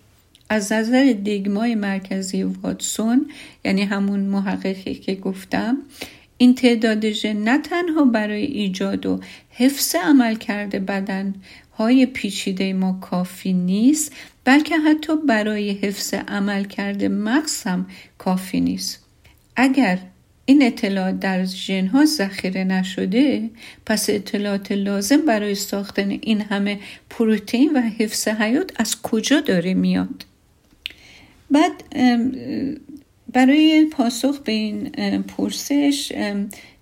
از 0.49 0.71
نظر 0.71 1.13
دگمای 1.25 1.75
مرکزی 1.75 2.43
واتسون 2.43 3.25
یعنی 3.65 3.81
همون 3.81 4.19
محققی 4.19 4.95
که 4.95 5.15
گفتم 5.15 5.77
این 6.37 6.55
تعداد 6.55 7.09
ژن 7.09 7.37
نه 7.37 7.57
تنها 7.57 8.05
برای 8.05 8.45
ایجاد 8.45 9.05
و 9.05 9.19
حفظ 9.57 9.95
عمل 9.95 10.35
کرده 10.35 10.79
بدن 10.79 11.35
های 11.77 12.05
پیچیده 12.05 12.74
ما 12.74 13.00
کافی 13.01 13.53
نیست 13.53 14.12
بلکه 14.43 14.77
حتی 14.77 15.13
برای 15.27 15.71
حفظ 15.71 16.13
عمل 16.13 16.63
کرده 16.63 17.09
مغز 17.09 17.63
هم 17.63 17.88
کافی 18.17 18.62
نیست. 18.62 19.05
اگر 19.55 20.00
این 20.45 20.63
اطلاعات 20.63 21.19
در 21.19 21.45
ژن 21.45 21.88
ها 21.88 22.05
ذخیره 22.05 22.63
نشده 22.63 23.50
پس 23.85 24.09
اطلاعات 24.09 24.71
لازم 24.71 25.25
برای 25.25 25.55
ساختن 25.55 26.09
این 26.09 26.41
همه 26.41 26.79
پروتئین 27.09 27.74
و 27.74 27.81
حفظ 27.81 28.27
حیات 28.27 28.71
از 28.75 29.01
کجا 29.01 29.39
داره 29.41 29.74
میاد؟ 29.74 30.25
بعد 31.51 31.71
برای 33.33 33.85
پاسخ 33.85 34.39
به 34.39 34.51
این 34.51 34.89
پرسش 35.24 36.12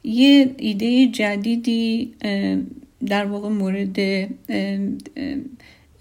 یه 0.04 0.56
ایده 0.58 1.08
جدیدی 1.08 2.14
در 3.06 3.26
واقع 3.26 3.50
مورد 3.50 4.30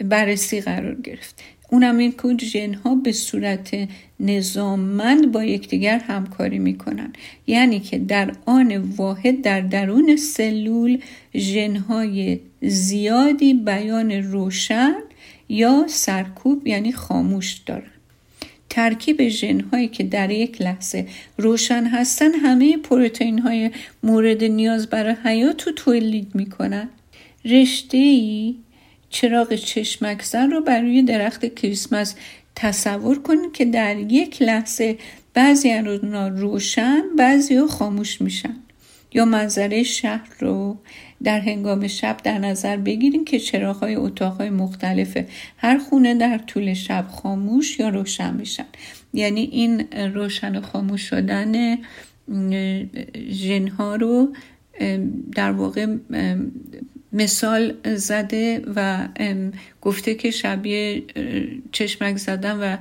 بررسی 0.09 0.61
قرار 0.61 1.01
گرفت. 1.01 1.43
اونم 1.71 1.99
این 1.99 2.13
که 2.13 2.47
ژن 2.47 2.75
ها 2.75 2.95
به 2.95 3.13
صورت 3.13 3.89
نظاممند 4.21 5.33
با 5.33 5.45
یکدیگر 5.45 5.99
همکاری 5.99 6.59
می‌کنن. 6.59 7.13
یعنی 7.47 7.81
که 7.81 7.99
در 7.99 8.33
آن 8.47 8.77
واحد 8.77 9.43
در 9.43 9.61
درون 9.61 10.17
سلول 10.17 10.99
ژن 11.37 11.77
های 11.77 12.41
زیادی 12.63 13.55
بیان 13.55 14.13
روشن 14.13 14.95
یا 15.49 15.85
سرکوب 15.89 16.67
یعنی 16.67 16.93
خاموش 16.93 17.53
دارن. 17.53 17.92
ترکیب 18.73 19.29
ژن 19.29 19.61
هایی 19.61 19.89
که 19.89 20.05
در 20.05 20.31
یک 20.31 20.63
لحظه 20.63 21.07
روشن 21.37 21.85
هستن 21.85 22.33
همه 22.33 22.77
پروتئین 22.77 23.39
های 23.39 23.71
مورد 24.03 24.45
نیاز 24.45 24.87
برای 24.87 25.15
حیات 25.25 25.63
رو 25.63 25.73
تولید 25.73 26.35
می‌کنن. 26.35 26.89
رشته 27.45 27.99
ای 27.99 28.55
چراغ 29.11 29.55
چشمک 29.55 30.23
زن 30.23 30.51
رو 30.51 30.61
برای 30.61 31.03
درخت 31.03 31.55
کریسمس 31.55 32.15
تصور 32.57 33.23
کنید 33.23 33.53
که 33.53 33.65
در 33.65 33.97
یک 33.99 34.43
لحظه 34.43 34.99
بعضی 35.35 35.71
از 35.71 35.87
روشن 36.37 37.03
بعضی 37.19 37.57
ها 37.57 37.67
خاموش 37.67 38.21
میشن. 38.21 38.57
یا 39.15 39.25
منظره 39.25 39.83
شهر 39.83 40.29
رو 40.41 40.77
در 41.25 41.41
هنگام 41.41 41.87
شب 41.87 42.17
در 42.25 42.39
نظر 42.39 42.77
بگیریم 42.77 43.25
که 43.25 43.39
چراغهای 43.39 43.95
اتاقهای 43.95 44.51
مختلف 44.51 45.19
هر 45.57 45.79
خونه 45.79 46.15
در 46.15 46.39
طول 46.39 46.75
شب 46.75 47.07
خاموش 47.09 47.81
یا 47.81 47.89
روشن 47.89 48.35
میشن. 48.35 48.67
یعنی 49.15 49.41
این 49.41 49.81
روشن 50.15 50.57
و 50.57 50.61
خاموش 50.61 51.03
شدن 51.03 51.79
ژنها 53.31 53.97
رو 53.97 54.35
در 55.35 55.53
واقع 55.53 55.87
مثال 57.13 57.75
زده 57.97 58.63
و 58.77 59.09
گفته 59.81 60.15
که 60.15 60.31
شبیه 60.31 61.03
چشمک 61.73 62.17
زدن 62.17 62.57
و 62.57 62.77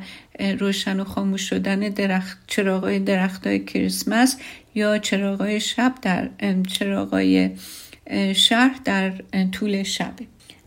روشن 0.53 0.99
و 0.99 1.03
خاموش 1.03 1.41
شدن 1.41 1.79
درخت 1.79 2.37
چراغای 2.47 2.99
درخت 2.99 3.47
های 3.47 3.59
کریسمس 3.59 4.37
یا 4.75 4.97
چراغای 4.97 5.59
شب 5.59 5.93
در 6.01 6.29
چراغای 6.67 7.49
شهر 8.35 8.79
در 8.85 9.13
طول 9.51 9.83
شب. 9.83 10.13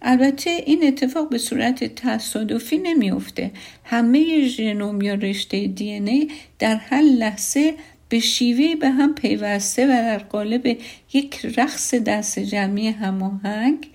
البته 0.02 0.50
این 0.50 0.84
اتفاق 0.86 1.28
به 1.28 1.38
صورت 1.38 1.84
تصادفی 1.84 2.78
نمیافته. 2.78 3.50
همه 3.84 4.46
ژنوم 4.48 5.00
یا 5.00 5.14
رشته 5.14 5.66
دی 5.66 5.90
ای 5.90 6.30
در 6.58 6.76
هر 6.76 7.02
لحظه 7.02 7.74
به 8.08 8.18
شیوه 8.20 8.76
به 8.76 8.90
هم 8.90 9.14
پیوسته 9.14 9.86
و 9.86 9.88
در 9.88 10.18
قالب 10.18 10.78
یک 11.12 11.46
رقص 11.56 11.94
دست 11.94 12.38
جمعی 12.38 12.88
هماهنگ 12.88 13.90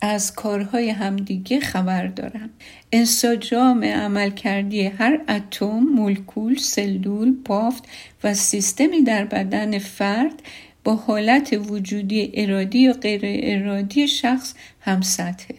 از 0.00 0.34
کارهای 0.34 0.90
همدیگه 0.90 1.60
خبر 1.60 2.06
دارم 2.06 2.50
انسجام 2.92 3.84
عمل 3.84 4.30
کردی 4.30 4.82
هر 4.82 5.20
اتم، 5.28 5.80
مولکول، 5.80 6.56
سلول، 6.56 7.34
بافت 7.44 7.84
و 8.24 8.34
سیستمی 8.34 9.02
در 9.02 9.24
بدن 9.24 9.78
فرد 9.78 10.42
با 10.84 10.94
حالت 10.94 11.60
وجودی 11.70 12.30
ارادی 12.34 12.78
یا 12.78 12.92
غیر 12.92 13.20
ارادی 13.24 14.08
شخص 14.08 14.54
هم 14.80 15.00
سطحه. 15.00 15.56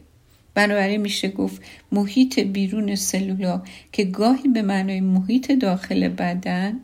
بنابراین 0.53 1.01
میشه 1.01 1.29
گفت 1.29 1.62
محیط 1.91 2.39
بیرون 2.39 2.95
سلولا 2.95 3.62
که 3.91 4.03
گاهی 4.03 4.49
به 4.49 4.62
معنای 4.62 5.01
محیط 5.01 5.51
داخل 5.51 6.08
بدن 6.08 6.79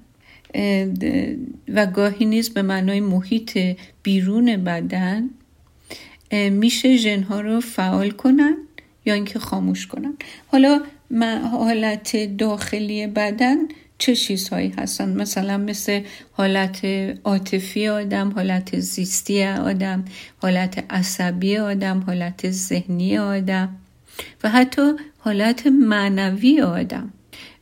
و 1.67 1.86
گاهی 1.86 2.26
نیز 2.26 2.50
به 2.50 2.62
معنای 2.62 3.00
محیط 3.00 3.60
بیرون 4.04 4.58
بدن 4.58 5.30
میشه 6.32 6.98
ژنها 6.98 7.41
رو 7.41 7.60
فعال 7.60 8.12
کنن 8.12 8.58
یا 9.06 9.13
اینکه 9.13 9.39
خاموش 9.39 9.88
کنن. 9.88 10.13
حالا 10.48 10.82
حالت 11.52 12.38
داخلی 12.38 13.08
بدن 13.08 13.58
چه 13.97 14.15
چیزهایی 14.15 14.73
هستن؟ 14.77 15.10
مثلا 15.10 15.58
مثل 15.58 16.01
حالت 16.31 16.86
عاطفی 17.23 17.88
آدم 17.88 18.31
حالت 18.31 18.79
زیستی 18.79 19.43
آدم 19.43 20.05
حالت 20.38 20.84
عصبی 20.89 21.58
آدم 21.58 21.99
حالت 22.08 22.51
ذهنی 22.51 23.17
آدم 23.17 23.75
و 24.43 24.49
حتی 24.49 24.91
حالت 25.17 25.67
معنوی 25.67 26.62
آدم 26.62 27.13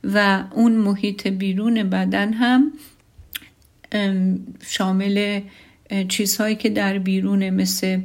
و 0.04 0.44
اون 0.50 0.72
محیط 0.72 1.26
بیرون 1.26 1.82
بدن 1.82 2.32
هم 2.32 2.72
شامل 4.66 5.40
چیزهایی 6.08 6.56
که 6.56 6.68
در 6.68 6.98
بیرون 6.98 7.50
مثل 7.50 8.00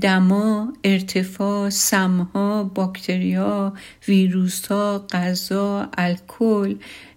دما، 0.00 0.72
ارتفاع، 0.84 1.70
سمها، 1.70 2.64
باکتریا، 2.64 3.74
ویروس 4.08 4.66
ها، 4.66 5.06
غذا، 5.10 5.88
الکل 5.98 6.74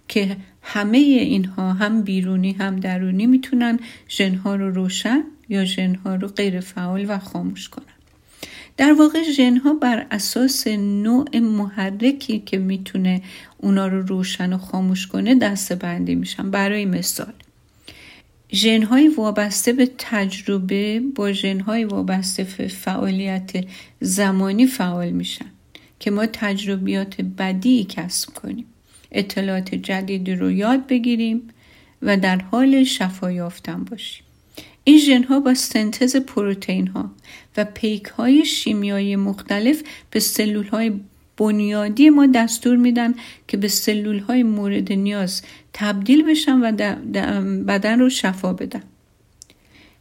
که 0.07 0.37
همه 0.61 0.97
اینها 0.97 1.73
هم 1.73 2.01
بیرونی 2.01 2.51
هم 2.51 2.75
درونی 2.75 3.25
می‌تونن 3.25 3.79
ژنها 4.09 4.55
رو 4.55 4.71
روشن 4.71 5.23
یا 5.49 5.65
ژنها 5.65 6.15
رو 6.15 6.27
غیر 6.27 6.59
فعال 6.59 7.05
و 7.09 7.17
خاموش 7.17 7.69
کنن. 7.69 7.85
در 8.77 8.93
واقع 8.93 9.23
ژنها 9.31 9.73
بر 9.73 10.05
اساس 10.11 10.67
نوع 10.67 11.39
محرکی 11.39 12.39
که 12.39 12.57
می‌تونه 12.57 13.21
اونا 13.57 13.87
رو 13.87 14.01
روشن 14.01 14.53
و 14.53 14.57
خاموش 14.57 15.07
کنه 15.07 15.35
دسته 15.35 15.75
بندی 15.75 16.15
میشن. 16.15 16.51
برای 16.51 16.85
مثال 16.85 17.33
ژنهای 18.53 19.07
وابسته 19.07 19.73
به 19.73 19.89
تجربه 19.97 21.01
با 21.15 21.31
ژنهای 21.31 21.85
وابسته 21.85 22.47
به 22.57 22.67
فعالیت 22.67 23.65
زمانی 23.99 24.67
فعال 24.67 25.09
میشن 25.09 25.45
که 25.99 26.11
ما 26.11 26.25
تجربیات 26.25 27.21
بدی 27.21 27.83
کسب 27.83 28.33
کنیم. 28.33 28.65
اطلاعات 29.13 29.75
جدیدی 29.75 30.35
رو 30.35 30.51
یاد 30.51 30.87
بگیریم 30.87 31.49
و 32.01 32.17
در 32.17 32.41
حال 32.41 32.83
شفا 32.83 33.31
یافتن 33.31 33.83
باشیم. 33.83 34.23
این 34.83 34.97
ژن 34.97 35.23
ها 35.23 35.39
با 35.39 35.53
سنتز 35.53 36.15
پروتئین 36.15 36.87
ها 36.87 37.11
و 37.57 37.65
پیک 37.65 38.05
های 38.05 38.45
شیمیایی 38.45 39.15
مختلف 39.15 39.83
به 40.11 40.19
سلول 40.19 40.67
های 40.67 40.91
بنیادی 41.37 42.09
ما 42.09 42.27
دستور 42.27 42.77
میدن 42.77 43.13
که 43.47 43.57
به 43.57 43.67
سلول 43.67 44.19
های 44.19 44.43
مورد 44.43 44.93
نیاز 44.93 45.41
تبدیل 45.73 46.29
بشن 46.29 46.59
و 46.59 46.71
بدن 47.63 47.99
رو 47.99 48.09
شفا 48.09 48.53
بدن. 48.53 48.83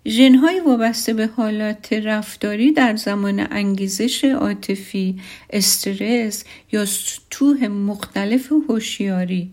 ژن 0.09 0.35
های 0.35 0.61
وابسته 0.61 1.15
به 1.15 1.27
حالات 1.27 1.93
رفتاری 1.93 2.73
در 2.73 2.97
زمان 2.97 3.47
انگیزش 3.51 4.25
عاطفی 4.25 5.21
استرس 5.51 6.45
یا 6.73 6.87
سطوح 6.87 7.67
مختلف 7.67 8.53
هوشیاری. 8.69 9.51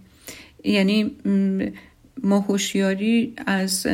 یعنی 0.63 1.11
ما 2.23 2.39
هوشیاری 2.39 3.33
از 3.45 3.87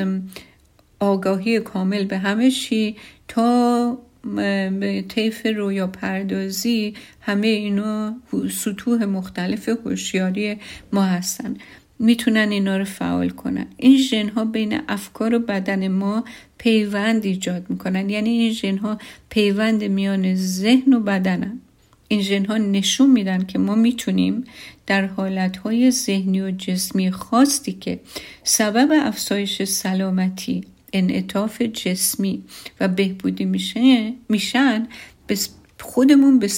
آگاهی 0.99 1.59
کامل 1.59 2.05
به 2.05 2.17
همه 2.17 2.51
چی 2.51 2.95
تا 3.27 3.97
به 4.35 5.05
طیف 5.09 5.45
رویا 5.45 5.87
پردازی 5.87 6.93
همه 7.21 7.47
اینا 7.47 8.15
سطوح 8.51 9.05
مختلف 9.05 9.69
هوشیاری 9.69 10.57
ما 10.93 11.03
هستن. 11.03 11.57
می‌تونن 11.99 12.51
اینا 12.51 12.77
رو 12.77 12.85
فعال 12.85 13.29
کنن. 13.29 13.65
این 13.77 13.97
ژن 13.97 14.29
ها 14.29 14.45
بین 14.45 14.79
افکار 14.87 15.35
و 15.35 15.39
بدن 15.39 15.87
ما 15.87 16.23
پیوند 16.57 17.25
ایجاد 17.25 17.69
می‌کنن. 17.69 18.09
یعنی 18.09 18.29
این 18.29 18.51
ژن 18.51 18.77
ها 18.77 18.97
پیوند 19.29 19.83
میان 19.83 20.35
ذهن 20.35 20.93
و 20.93 20.99
بدنن. 20.99 21.59
این 22.07 22.21
ژن 22.21 22.45
ها 22.45 22.57
نشون 22.57 23.11
میدن 23.11 23.45
که 23.45 23.59
ما 23.59 23.75
می‌تونیم 23.75 24.43
در 24.87 25.05
حالت 25.05 25.57
های 25.57 25.91
ذهنی 25.91 26.41
و 26.41 26.51
جسمی 26.51 27.11
خاصی 27.11 27.73
که 27.73 27.99
سبب 28.43 28.89
افزایش 28.91 29.63
سلامتی 29.63 30.63
انعطاف 30.93 31.61
جسمی 31.61 32.43
و 32.79 32.87
بهبودی 32.87 33.45
میشه 33.45 34.13
میشن 34.29 34.87
به 35.27 35.37
خودمون 35.79 36.39
به 36.39 36.49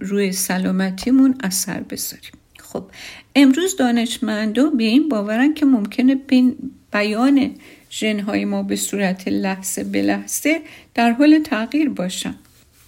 روی 0.00 0.32
سلامتیمون 0.32 1.34
اثر 1.42 1.80
بذاریم. 1.80 2.32
خب 2.72 2.84
امروز 3.34 3.76
دانشمندا 3.76 4.70
به 4.70 4.84
این 4.84 5.08
باورن 5.08 5.54
که 5.54 5.66
ممکنه 5.66 6.16
بیان 6.92 7.50
ژنهای 7.90 8.44
ما 8.44 8.62
به 8.62 8.76
صورت 8.76 9.28
لحظه 9.28 9.84
به 9.84 10.02
لحظه 10.02 10.60
در 10.94 11.10
حال 11.10 11.38
تغییر 11.38 11.88
باشن 11.88 12.34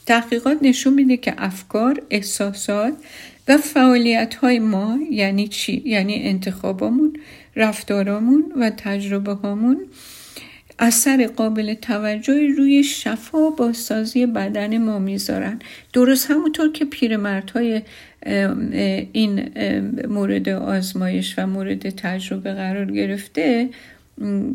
تحقیقات 0.06 0.58
نشون 0.62 0.94
میده 0.94 1.16
که 1.16 1.34
افکار، 1.38 2.02
احساسات 2.10 2.92
و 3.48 3.56
فعالیت 3.56 4.34
های 4.34 4.58
ما 4.58 4.98
یعنی 5.10 5.48
چی؟ 5.48 5.82
یعنی 5.84 6.22
انتخابامون، 6.22 7.16
رفتارامون 7.56 8.52
و 8.56 8.70
تجربه 8.70 9.32
هامون 9.32 9.86
اثر 10.78 11.26
قابل 11.26 11.74
توجهی 11.74 12.48
روی 12.48 12.84
شفا 12.84 13.38
و 13.38 13.56
بازسازی 13.56 14.26
بدن 14.26 14.78
ما 14.78 14.98
می‌ذارن 14.98 15.58
درست 15.92 16.30
همونطور 16.30 16.72
که 16.72 16.84
پیرمردهای 16.84 17.82
این 19.12 19.50
مورد 20.08 20.48
آزمایش 20.48 21.34
و 21.38 21.46
مورد 21.46 21.90
تجربه 21.90 22.54
قرار 22.54 22.84
گرفته 22.84 23.68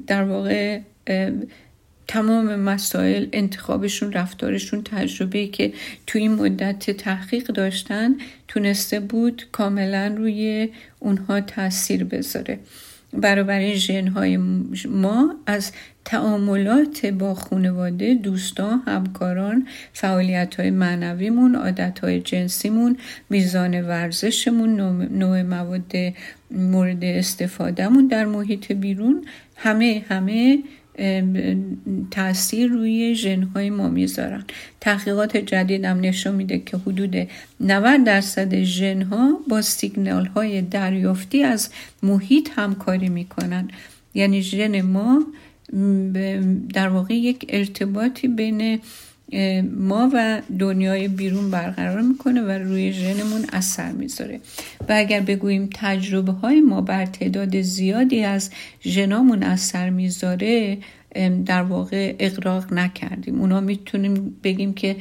در 0.08 0.24
واقع 0.24 0.80
تمام 2.08 2.56
مسائل 2.56 3.28
انتخابشون 3.34 4.12
رفتارشون 4.14 4.84
تجربه 4.84 5.48
که 5.48 5.74
تو 6.08 6.20
این 6.20 6.32
مدت 6.32 6.92
تحقیق 6.92 7.48
داشتن 7.48 8.16
تونسته 8.48 9.00
بود 9.00 9.48
کاملا 9.52 10.16
روی 10.18 10.70
اونها 11.00 11.42
تاثیر 11.42 12.04
بذاره. 12.04 12.60
برابر 13.14 13.74
ژنهای 13.74 14.38
ما 14.90 15.36
از 15.46 15.72
تعاملات 16.06 17.06
با 17.06 17.34
خانواده 17.36 18.14
دوستان 18.14 18.82
همکاران 18.88 19.68
فعالیت 19.94 20.56
های 20.56 20.70
معنویمون 20.70 21.56
عادت 21.56 22.00
های 22.00 22.20
جنسیمون 22.20 22.98
میزان 23.30 23.82
ورزشمون 23.82 24.76
نوع 25.08 25.42
مواد 25.42 25.92
مورد 26.52 27.04
استفادهمون 27.04 28.08
در 28.08 28.26
محیط 28.26 28.72
بیرون 28.72 29.26
همه 29.56 30.06
همه 30.10 30.64
تاثیر 32.12 32.68
روی 32.68 33.16
ژنهای 33.16 33.70
ما 33.70 33.90
می‌ذارن. 33.90 34.44
تحقیقات 34.82 35.38
جدید 35.38 35.86
هم 35.86 36.00
نشون 36.00 36.36
میده 36.36 36.60
که 36.60 36.78
حدود 36.78 37.28
90 37.60 38.04
درصد 38.04 38.64
ژنها 38.64 39.40
با 39.48 39.62
سیگنال 39.62 40.26
های 40.26 40.62
دریافتی 40.62 41.44
از 41.44 41.70
محیط 42.04 42.50
همکاری 42.56 43.10
می‌کنن. 43.10 43.70
یعنی 44.14 44.42
ژن 44.42 44.82
ما 44.82 45.26
در 46.74 46.88
واقع 46.88 47.14
یک 47.14 47.46
ارتباطی 47.50 48.28
بین 48.28 48.80
ما 49.78 50.12
و 50.14 50.42
دنیای 50.60 51.08
بیرون 51.08 51.52
برقرار 51.52 52.02
می‌کنه 52.02 52.42
و 52.42 52.50
روی 52.50 52.94
ژنمون 52.94 53.46
اثر 53.54 53.92
می‌ذاره. 53.92 54.40
و 54.90 54.94
اگر 54.98 55.20
بگوییم 55.20 55.70
تجربه 55.74 56.32
های 56.32 56.62
ما 56.62 56.82
بر 56.82 57.06
تعداد 57.06 57.62
زیادی 57.62 58.24
از 58.24 58.52
ژنامون 58.84 59.44
اثر 59.44 59.90
می‌ذاره 59.90 60.78
در 61.46 61.62
واقع 61.64 62.16
اقراق 62.20 62.74
نکردیم. 62.74 63.42
اونا 63.42 63.60
می‌تونیم 63.60 64.38
بگیم 64.44 64.74
که 64.74 64.96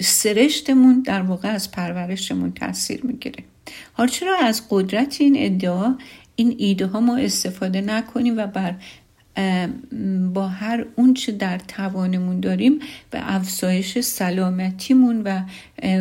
سرشتمون 0.00 1.02
در 1.02 1.22
واقع 1.22 1.48
از 1.48 1.70
پرورشمون 1.70 2.52
تاثیر 2.52 3.06
می‌گیره. 3.06 3.44
حال 3.92 4.08
چرا 4.08 4.36
از 4.42 4.62
قدرت 4.70 5.16
این 5.20 5.36
ادعا 5.38 5.94
این 6.36 6.54
ایده 6.58 6.86
ها 6.86 7.00
ما 7.00 7.16
استفاده 7.16 7.80
نکنیم 7.80 8.38
و 8.38 8.46
بر 8.46 8.74
با 10.34 10.48
هر 10.48 10.84
اونچه 10.96 11.32
در 11.32 11.58
توانمون 11.58 12.40
داریم 12.40 12.78
به 13.10 13.34
افزایش 13.34 13.98
سلامتیمون 13.98 15.22
و 15.22 15.40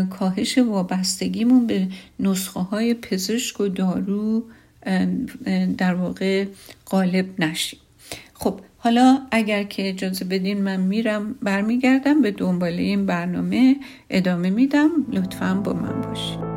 کاهش 0.09 0.57
وابستگیمون 0.57 1.67
به 1.67 1.87
نسخه 2.19 2.59
های 2.59 2.93
پزشک 2.93 3.59
و 3.59 3.67
دارو 3.67 4.43
در 5.77 5.93
واقع 5.93 6.45
غالب 6.85 7.25
نشیم. 7.39 7.79
خب 8.33 8.59
حالا 8.77 9.21
اگر 9.31 9.63
که 9.63 9.89
اجازه 9.89 10.25
بدین 10.25 10.61
من 10.61 10.79
میرم 10.79 11.35
برمیگردم 11.41 12.21
به 12.21 12.31
دنباله 12.31 12.81
این 12.81 13.05
برنامه 13.05 13.75
ادامه 14.09 14.49
میدم. 14.49 14.89
لطفا 15.11 15.53
با 15.53 15.73
من 15.73 16.01
باشید 16.01 16.56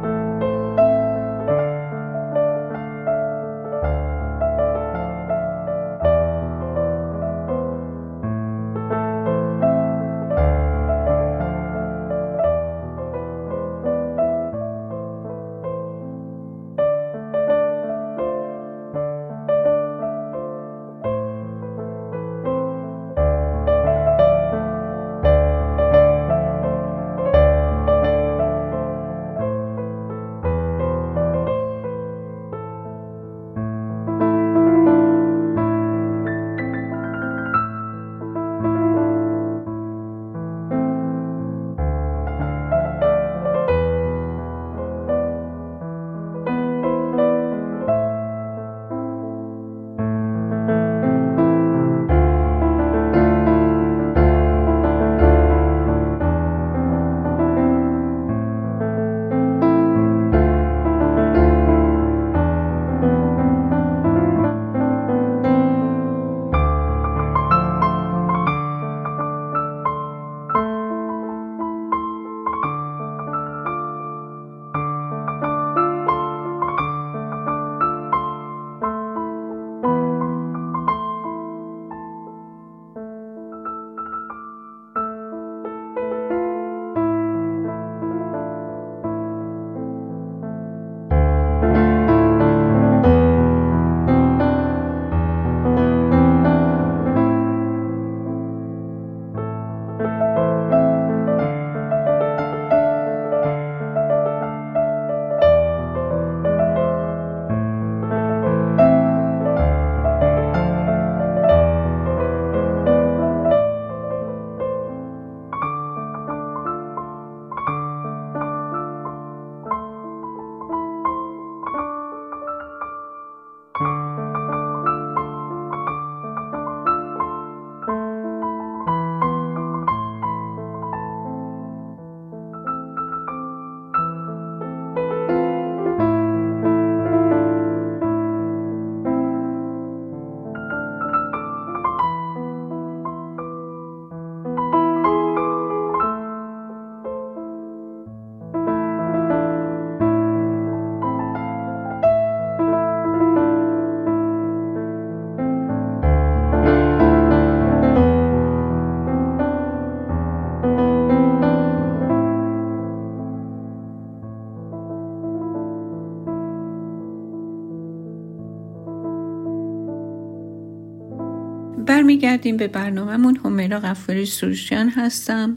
برمیگردیم 172.20 172.56
به 172.56 172.68
برنامهمون. 172.68 173.40
همیرا 173.44 173.80
غفاری 173.80 174.26
سروشیان 174.26 174.88
هستم 174.88 175.56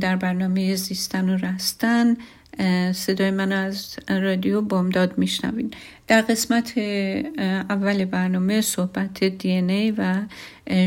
در 0.00 0.16
برنامه 0.16 0.74
زیستن 0.76 1.28
و 1.28 1.36
رستن. 1.36 2.16
صدای 2.92 3.30
من 3.30 3.52
از 3.52 3.96
رادیو 4.08 4.60
بامداد 4.60 5.18
میشنوین 5.18 5.70
در 6.06 6.20
قسمت 6.22 6.78
اول 7.68 8.04
برنامه 8.04 8.60
صحبت 8.60 9.24
دی 9.24 9.50
ای 9.50 9.90
و 9.98 10.22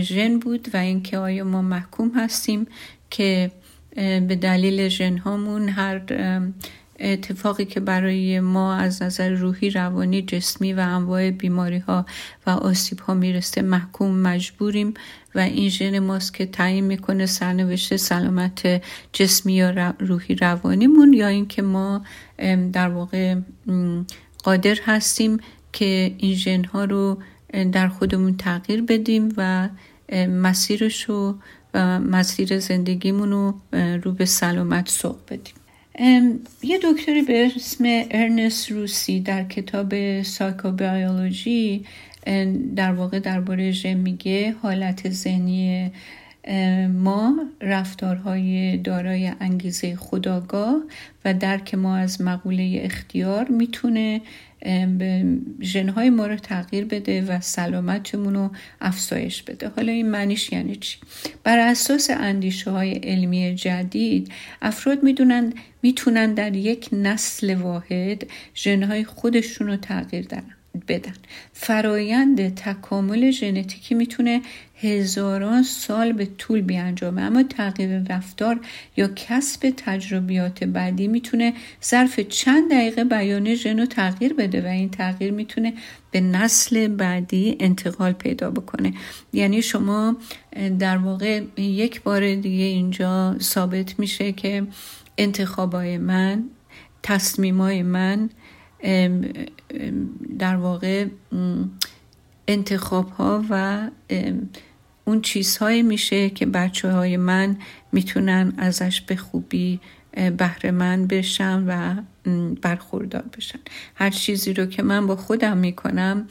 ژن 0.02 0.40
بود 0.40 0.68
و 0.74 0.78
اینکه 0.78 1.18
آیا 1.18 1.44
ما 1.44 1.62
محکوم 1.62 2.12
هستیم 2.16 2.68
که 3.10 3.52
به 3.96 4.38
دلیل 4.42 4.88
ژن 4.88 5.18
هامون 5.18 5.70
هر 5.70 6.02
اتفاقی 7.00 7.66
که 7.66 7.80
برای 7.80 8.40
ما 8.40 8.76
از 8.76 9.02
نظر 9.02 9.30
روحی 9.30 9.70
روانی 9.70 10.22
جسمی 10.22 10.74
و 10.74 10.80
انواع 10.80 11.32
بیماری 11.32 11.78
ها 11.78 12.06
و 12.48 12.50
آسیب 12.50 13.00
ها 13.00 13.14
می‌رسه 13.14 13.62
محکوم 13.62 14.18
مجبوریم 14.18 14.94
و 15.36 15.40
این 15.40 15.70
ژن 15.70 16.00
ماست 16.00 16.34
که 16.34 16.46
تعیین 16.46 16.84
می‌کنه 16.84 17.26
سرنوشت 17.26 17.96
سلامت 17.96 18.82
جسمی 19.14 19.54
یا 19.54 19.94
روحی 20.00 20.36
روانیمون 20.36 21.14
یا 21.14 21.28
اینکه 21.28 21.62
ما 21.62 22.06
در 22.74 22.90
واقع 22.90 23.36
قادر 24.44 24.78
هستیم 24.86 25.40
که 25.74 26.16
این 26.18 26.34
ژن 26.34 26.64
ها 26.64 26.86
رو 26.86 27.22
در 27.72 27.88
خودمون 27.88 28.38
تغییر 28.38 28.82
بدیم 28.82 29.34
و 29.38 29.70
مسیرش 30.30 31.04
رو 31.04 31.36
و 31.74 32.00
مسیر 32.00 32.60
زندگیمون 32.60 33.32
رو 33.32 33.60
رو 34.04 34.12
به 34.12 34.26
سلامت 34.26 34.90
سوق 34.90 35.18
بدیم. 35.28 35.54
یه 36.00 36.80
دکتری 36.84 37.22
به 37.22 37.52
اسم 37.56 37.84
ارنست 38.12 38.72
روسی 38.72 39.20
در 39.20 39.44
کتاب 39.44 40.22
سایکوبیولوژی 40.22 41.86
در 42.76 42.92
واقع 42.92 43.20
درباره 43.20 43.72
ژن 43.72 43.94
میگه 43.94 44.56
حالت 44.62 45.10
ذهنی 45.10 45.92
ما 46.94 47.36
رفتارهای 47.62 48.78
دارای 48.78 49.32
انگیزه 49.40 49.96
خداگاه 49.96 50.84
و 51.26 51.34
درک 51.34 51.76
ما 51.76 51.98
از 51.98 52.22
مقوله 52.22 52.80
اختیار 52.84 53.48
می‌تونه 53.48 54.22
ژنهای 55.62 56.10
ما 56.10 56.28
رو 56.28 56.36
تغییر 56.36 56.86
بده 56.86 57.22
و 57.22 57.42
سلامتمون 57.42 58.34
رو 58.34 58.52
افزایش 58.82 59.44
بده 59.44 59.68
حالا 59.68 59.92
این 59.92 60.10
معنیش 60.10 60.52
یعنی 60.52 60.76
چی 60.76 60.98
بر 61.44 61.60
اساس 61.60 62.10
اندیشه 62.10 62.72
های 62.72 62.92
علمی 62.92 63.56
جدید 63.56 64.32
افراد 64.62 65.04
می‌دونن 65.04 65.54
می‌تونن 65.82 66.34
در 66.34 66.56
یک 66.56 66.90
نسل 66.92 67.56
واحد 67.56 68.28
ژنهای 68.56 69.04
خودشون 69.04 69.68
رو 69.68 69.78
تغییر 69.78 70.26
دن. 70.26 70.44
بدن. 70.88 71.14
فرایند 71.54 72.56
تکامل 72.56 73.32
ژنتیکی 73.32 73.96
می‌تونه 73.96 74.42
هزاران 74.82 75.64
سال 75.64 76.14
به 76.14 76.26
طول 76.26 76.62
بیانجامه. 76.62 77.22
اما 77.22 77.44
تغییر 77.44 78.04
رفتار 78.10 78.60
یا 78.98 79.08
کسب 79.16 79.74
تجربیات 79.78 80.64
بعدی 80.64 81.08
می‌تونه 81.08 81.54
ظرف 81.84 82.20
چند 82.20 82.72
دقیقه 82.72 83.04
بیان 83.04 83.56
ژن 83.56 83.80
رو 83.80 83.86
تغییر 83.86 84.34
بده 84.34 84.62
و 84.62 84.68
این 84.68 84.90
تغییر 84.90 85.32
می‌تونه 85.32 85.74
به 86.12 86.22
نسل 86.22 86.88
بعدی 86.88 87.58
انتقال 87.60 88.12
پیدا 88.12 88.52
بکنه. 88.52 88.94
یعنی 89.34 89.62
شما 89.62 90.18
در 90.80 90.98
واقع 90.98 91.44
یک 91.58 92.02
بار 92.02 92.36
دیگه 92.36 92.64
اینجا 92.64 93.36
ثابت 93.40 94.00
میشه 94.00 94.32
که 94.32 94.68
انتخابای 95.18 95.98
من 95.98 96.44
تصمیمای 97.04 97.84
من 97.84 98.30
در 100.40 100.56
واقع 100.56 101.06
انتخاب 102.48 103.10
ها 103.10 103.46
و 103.50 103.90
اون 105.06 105.22
چیزهایی 105.22 105.84
میشه 105.84 106.30
که 106.30 106.46
بچه 106.46 106.92
های 106.92 107.18
من 107.18 107.58
می‌تونن 107.92 108.54
ازش 108.58 109.02
به 109.02 109.16
خوبی 109.16 109.80
بهره 110.38 110.72
من 110.72 111.08
بشن 111.08 111.64
و 111.68 112.02
برخوردار 112.62 113.24
بشن. 113.38 113.60
هر 113.96 114.10
چیزی 114.10 114.54
رو 114.54 114.66
که 114.66 114.84
من 114.84 115.08
با 115.08 115.16
خودم 115.16 115.58
می‌کنم 115.58 116.28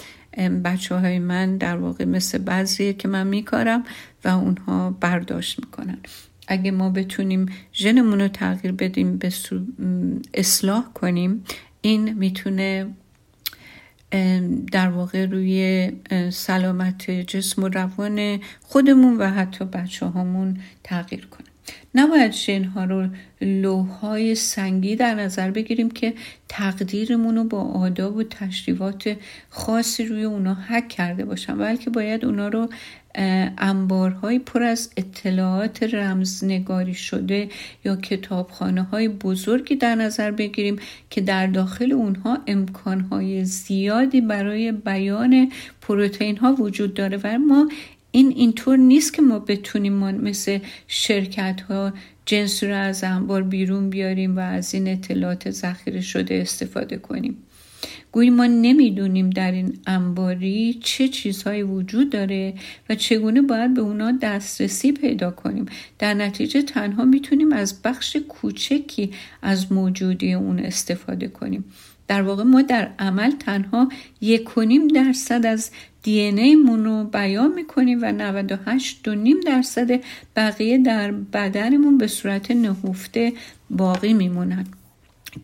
بچه 0.64 0.94
های 0.94 1.18
من 1.18 1.56
در 1.56 1.76
واقع 1.76 2.04
مثل 2.04 2.38
بعضیه 2.38 2.92
که 2.92 3.08
من 3.08 3.26
میکارم 3.26 3.84
و 4.24 4.28
اونها 4.28 4.90
برداشت 4.90 5.60
می‌کنن. 5.60 5.98
اگه 6.48 6.70
ما 6.70 6.90
بتونیم 6.90 7.46
ژنمون 7.74 8.20
رو 8.20 8.28
تغییر 8.28 8.72
بدیم 8.72 9.18
به 9.18 9.32
اصلاح 10.34 10.84
کنیم 10.94 11.44
این 11.82 12.12
می‌تونه 12.12 12.86
در 14.72 14.88
واقع 14.88 15.26
روی 15.26 15.90
سلامت 16.30 17.10
جسم 17.10 17.62
و 17.62 17.68
روان 17.68 18.40
خودمون 18.62 19.16
و 19.16 19.30
حتی 19.30 19.64
بچه 19.64 20.06
هامون 20.06 20.56
تغییر 20.84 21.26
کنه. 21.26 21.46
نباید 21.94 22.34
ها 22.74 22.84
رو 22.84 23.08
لوهای 23.40 24.34
سنگی 24.34 24.96
در 24.96 25.14
نظر 25.14 25.50
بگیریم 25.50 25.90
که 25.90 26.14
تقدیرمون 26.48 27.36
رو 27.36 27.44
با 27.44 27.60
آداب 27.60 28.16
و 28.16 28.22
تشریفات 28.22 29.16
خاصی 29.50 30.04
روی 30.04 30.24
اونا 30.24 30.54
حک 30.54 30.88
کرده 30.88 31.24
باشن 31.24 31.58
بلکه 31.58 31.90
باید 31.90 32.24
اونا 32.24 32.48
رو 32.48 32.68
انبارهای 33.14 34.38
پر 34.38 34.62
از 34.62 34.90
اطلاعات 34.96 35.82
رمزنگاری 35.82 36.94
شده 36.94 37.48
یا 37.84 37.96
کتابخانه 37.96 38.82
های 38.82 39.08
بزرگی 39.08 39.76
در 39.76 39.94
نظر 39.94 40.30
بگیریم 40.30 40.76
که 41.10 41.20
در 41.20 41.46
داخل 41.46 41.92
اونها 41.92 42.38
امکانهای 42.46 43.44
زیادی 43.44 44.20
برای 44.20 44.72
بیان 44.72 45.52
پروتئین 45.80 46.36
ها 46.36 46.52
وجود 46.52 46.94
داره 46.94 47.20
و 47.24 47.38
ما 47.38 47.68
این 48.10 48.28
اینطور 48.36 48.76
نیست 48.76 49.14
که 49.14 49.22
ما 49.22 49.38
بتونیم 49.38 49.92
ما 49.92 50.12
مثل 50.12 50.58
شرکت 50.88 51.60
ها 51.60 51.92
جنس 52.26 52.64
رو 52.64 52.74
از 52.74 53.04
انبار 53.04 53.42
بیرون 53.42 53.90
بیاریم 53.90 54.36
و 54.36 54.40
از 54.40 54.74
این 54.74 54.88
اطلاعات 54.88 55.50
ذخیره 55.50 56.00
شده 56.00 56.34
استفاده 56.34 56.96
کنیم. 56.96 57.36
گویی 58.12 58.30
ما 58.30 58.46
نمی‌دونیم 58.46 59.30
در 59.30 59.52
این 59.52 59.78
انباری 59.86 60.80
چه 60.82 61.08
چیزهایی 61.08 61.62
وجود 61.62 62.10
داره 62.10 62.54
و 62.88 62.94
چگونه 62.94 63.42
باید 63.42 63.74
به 63.74 63.80
اونا 63.80 64.12
دسترسی 64.22 64.92
پیدا 64.92 65.30
کنیم. 65.30 65.66
در 65.98 66.14
نتیجه 66.14 66.62
تنها 66.62 67.04
می‌تونیم 67.04 67.52
از 67.52 67.82
بخش 67.82 68.16
کوچکی 68.16 69.10
از 69.42 69.72
موجودی 69.72 70.32
اون 70.32 70.58
استفاده 70.58 71.28
کنیم. 71.28 71.64
در 72.08 72.22
واقع 72.22 72.42
ما 72.42 72.62
در 72.62 72.90
عمل 72.98 73.30
تنها 73.30 73.88
یک 74.20 74.50
درصد 74.94 75.46
از 75.46 75.70
دی 76.02 76.20
این 76.20 76.84
رو 76.84 77.04
بیان 77.04 77.54
می‌کنیم 77.54 77.98
و 78.02 78.12
98 78.12 79.08
و 79.08 79.14
نیم 79.14 79.40
درصد 79.40 80.00
بقیه 80.36 80.78
در 80.78 81.12
بدنمون 81.12 81.98
به 81.98 82.06
صورت 82.06 82.50
نهفته 82.50 83.32
باقی 83.70 84.12
میمونن. 84.12 84.66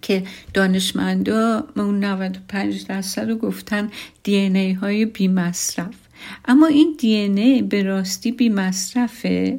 که 0.03 0.23
دانشمندا 0.55 1.65
اون 1.77 2.05
95 2.05 2.87
درصد 2.87 3.29
رو 3.29 3.37
گفتن 3.37 3.91
دی 4.23 4.37
ای 4.37 4.73
های 4.73 5.05
بی 5.05 5.29
مصرف 5.29 5.95
اما 6.45 6.67
این 6.67 6.97
دی 6.99 7.15
ای 7.15 7.63
به 7.63 7.83
راستی 7.83 8.33
بی 8.33 8.49
مصرفه 8.49 9.59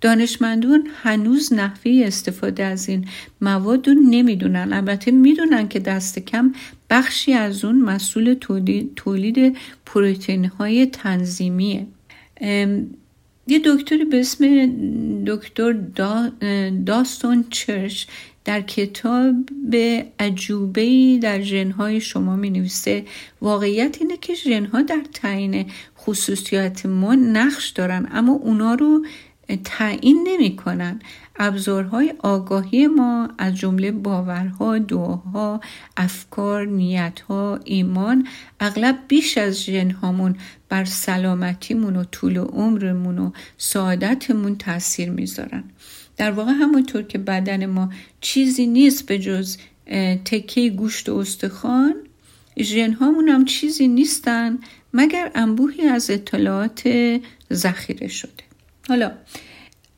دانشمندون 0.00 0.88
هنوز 1.02 1.52
نحوه 1.52 2.02
استفاده 2.04 2.64
از 2.64 2.88
این 2.88 3.08
مواد 3.40 3.88
رو 3.88 3.94
نمی‌دونن. 3.94 4.72
البته 4.72 5.10
می‌دونن 5.10 5.68
که 5.68 5.78
دست 5.78 6.18
کم 6.18 6.54
بخشی 6.90 7.32
از 7.32 7.64
اون 7.64 7.80
مسئول 7.80 8.34
تولید 8.96 9.56
پروتئین 9.86 10.44
های 10.44 10.86
تنظیمیه. 10.86 11.86
یه 13.46 13.60
دکتری 13.64 14.04
به 14.04 14.20
اسم 14.20 14.44
دکتر 15.26 15.72
داستون 16.86 17.44
چرچ 17.50 18.04
در 18.44 18.60
کتاب 18.60 19.34
عجوبه 20.18 21.18
در 21.22 21.40
ژنهای 21.40 22.00
شما 22.00 22.36
می 22.36 22.50
نویسه 22.50 23.04
واقعیت 23.40 23.96
اینه 24.00 24.16
که 24.16 24.34
ژنها 24.34 24.82
در 24.82 25.02
تعیین 25.14 25.66
خصوصیات 25.98 26.86
ما 26.86 27.14
نقش 27.14 27.68
دارن 27.68 28.08
اما 28.12 28.32
اونا 28.32 28.74
رو 28.74 29.06
تعیین 29.64 30.28
نمی 30.28 30.56
کنن 30.56 31.00
ابزارهای 31.36 32.14
آگاهی 32.18 32.86
ما 32.86 33.28
از 33.38 33.56
جمله 33.56 33.92
باورها، 33.92 34.78
دعاها، 34.78 35.60
افکار، 35.96 36.66
نیتها، 36.66 37.60
ایمان 37.64 38.26
اغلب 38.60 38.98
بیش 39.08 39.38
از 39.38 39.64
ژنهامون 39.64 40.36
بر 40.68 40.84
سلامتیمون 40.84 41.96
و 41.96 42.04
طول 42.04 42.38
عمرمون 42.38 43.18
و 43.18 43.30
سعادتمون 43.58 44.56
تاثیر 44.56 45.10
می‌ذارن. 45.10 45.64
در 46.16 46.30
واقع 46.30 46.52
همونطور 46.52 47.02
که 47.02 47.18
بدن 47.18 47.66
ما 47.66 47.90
چیزی 48.20 48.66
نیست 48.66 49.06
به 49.06 49.18
جز 49.18 49.56
تکه 50.24 50.70
گوشت 50.70 51.08
و 51.08 51.16
استخوان 51.16 51.94
ژنهامون 52.60 53.28
هم 53.28 53.44
چیزی 53.44 53.88
نیستن 53.88 54.58
مگر 54.92 55.30
انبوهی 55.34 55.82
از 55.82 56.10
اطلاعات 56.10 56.88
ذخیره 57.52 58.08
شده. 58.08 58.44
حالا 58.88 59.12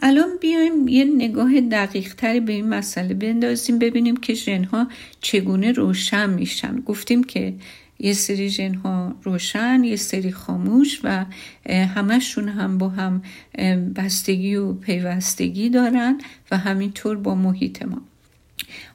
الان 0.01 0.29
بیایم 0.41 0.89
یه 0.89 1.05
نگاه 1.05 1.61
دقیق 1.61 2.15
تری 2.15 2.41
به 2.41 2.53
این 2.53 2.69
مسئله 2.69 3.15
بندازیم 3.15 3.79
ببینیم 3.79 4.17
که 4.17 4.35
ژنها 4.35 4.89
چگونه 5.21 5.73
روشن 5.73 6.31
میشن. 6.31 6.81
گفتیم 6.81 7.25
که 7.25 7.55
یه 7.99 8.13
سری 8.13 8.49
ژن 8.51 8.75
ها 8.75 9.15
روشن 9.23 9.85
یه 9.85 9.97
سری 9.97 10.33
خاموش 10.33 11.01
و 11.05 11.25
همشون 11.69 12.49
هم 12.49 12.79
با 12.79 12.89
هم 12.89 13.23
بستگی 13.97 14.55
و 14.55 14.73
پیوستگی 14.73 15.71
دارن 15.71 16.21
و 16.51 16.59
همینطور 16.59 17.17
با 17.17 17.35
محیط 17.35 17.83
ما. 17.83 18.03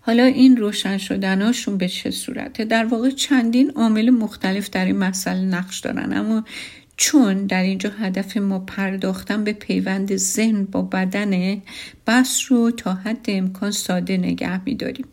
حالا 0.01 0.23
این 0.23 0.57
روشن 0.57 0.97
شدناشون 0.97 1.77
به 1.77 1.87
چه 1.87 2.11
صورته؟ 2.11 2.65
در 2.65 2.85
واقع 2.85 3.09
چندین 3.09 3.71
عامل 3.71 4.09
مختلف 4.09 4.69
در 4.69 4.85
این 4.85 4.97
مسئله 4.97 5.41
نقش 5.41 5.79
دارن 5.79 6.17
اما 6.17 6.43
چون 6.97 7.45
در 7.45 7.63
اینجا 7.63 7.89
هدف 7.89 8.37
ما 8.37 8.59
پرداختن 8.59 9.43
به 9.43 9.53
پیوند 9.53 10.15
ذهن 10.15 10.65
با 10.65 10.81
بدن 10.81 11.61
بس 12.07 12.45
رو 12.49 12.71
تا 12.71 12.93
حد 12.93 13.25
امکان 13.27 13.71
ساده 13.71 14.17
نگه 14.17 14.63
میداریم. 14.63 15.05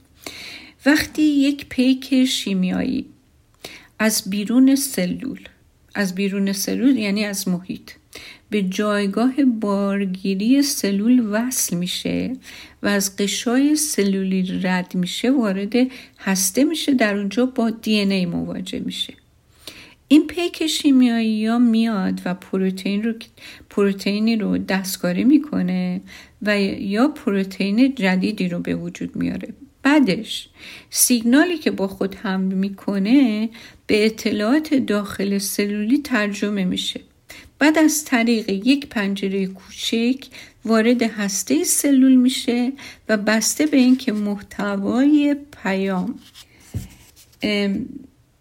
وقتی 0.86 1.22
یک 1.22 1.66
پیک 1.68 2.24
شیمیایی 2.24 3.06
از 3.98 4.22
بیرون 4.26 4.76
سلول. 4.76 5.40
از 5.94 6.14
بیرون 6.14 6.52
سلول 6.52 6.96
یعنی 6.96 7.24
از 7.24 7.48
محیط. 7.48 7.90
به 8.50 8.62
جایگاه 8.62 9.44
بارگیری 9.44 10.62
سلول 10.62 11.26
وصل 11.30 11.76
میشه 11.76 12.36
و 12.82 12.86
از 12.86 13.16
قشای 13.16 13.76
سلولی 13.76 14.60
رد 14.62 14.94
میشه 14.94 15.30
وارد 15.30 15.72
هسته 16.18 16.64
میشه 16.64 16.94
در 16.94 17.16
اونجا 17.16 17.46
با 17.46 17.70
دی 17.70 17.98
ای 17.98 18.26
مواجه 18.26 18.80
میشه. 18.80 19.14
این 20.08 20.26
پیک 20.26 20.66
شیمیایی 20.66 21.46
ها 21.46 21.58
میاد 21.58 22.20
و 22.24 22.34
پروتئین 22.34 23.02
رو 23.02 23.14
پروتئینی 23.70 24.36
رو 24.36 24.58
دستکاری 24.58 25.24
می‌کنه 25.24 26.00
و 26.42 26.60
یا 26.60 27.08
پروتئین 27.08 27.94
جدیدی 27.94 28.48
رو 28.48 28.58
به 28.58 28.74
وجود 28.74 29.16
میاره. 29.16 29.48
بعدش 29.82 30.48
سیگنالی 30.90 31.58
که 31.58 31.70
با 31.70 31.88
خود 31.88 32.14
هم 32.14 32.40
می‌کنه 32.40 33.48
به 33.86 34.06
اطلاعات 34.06 34.74
داخل 34.74 35.38
سلولی 35.38 35.98
ترجمه 35.98 36.64
میشه. 36.64 37.00
بعد 37.58 37.78
از 37.78 38.04
طریق 38.04 38.48
یک 38.48 38.86
پنجره 38.86 39.46
کوچک 39.46 40.26
وارد 40.64 41.02
هسته 41.02 41.64
سلول 41.64 42.14
میشه 42.14 42.72
و 43.08 43.16
بسته 43.16 43.66
به 43.66 43.76
اینکه 43.76 44.12
محتوای 44.12 45.36
پیام 45.62 46.18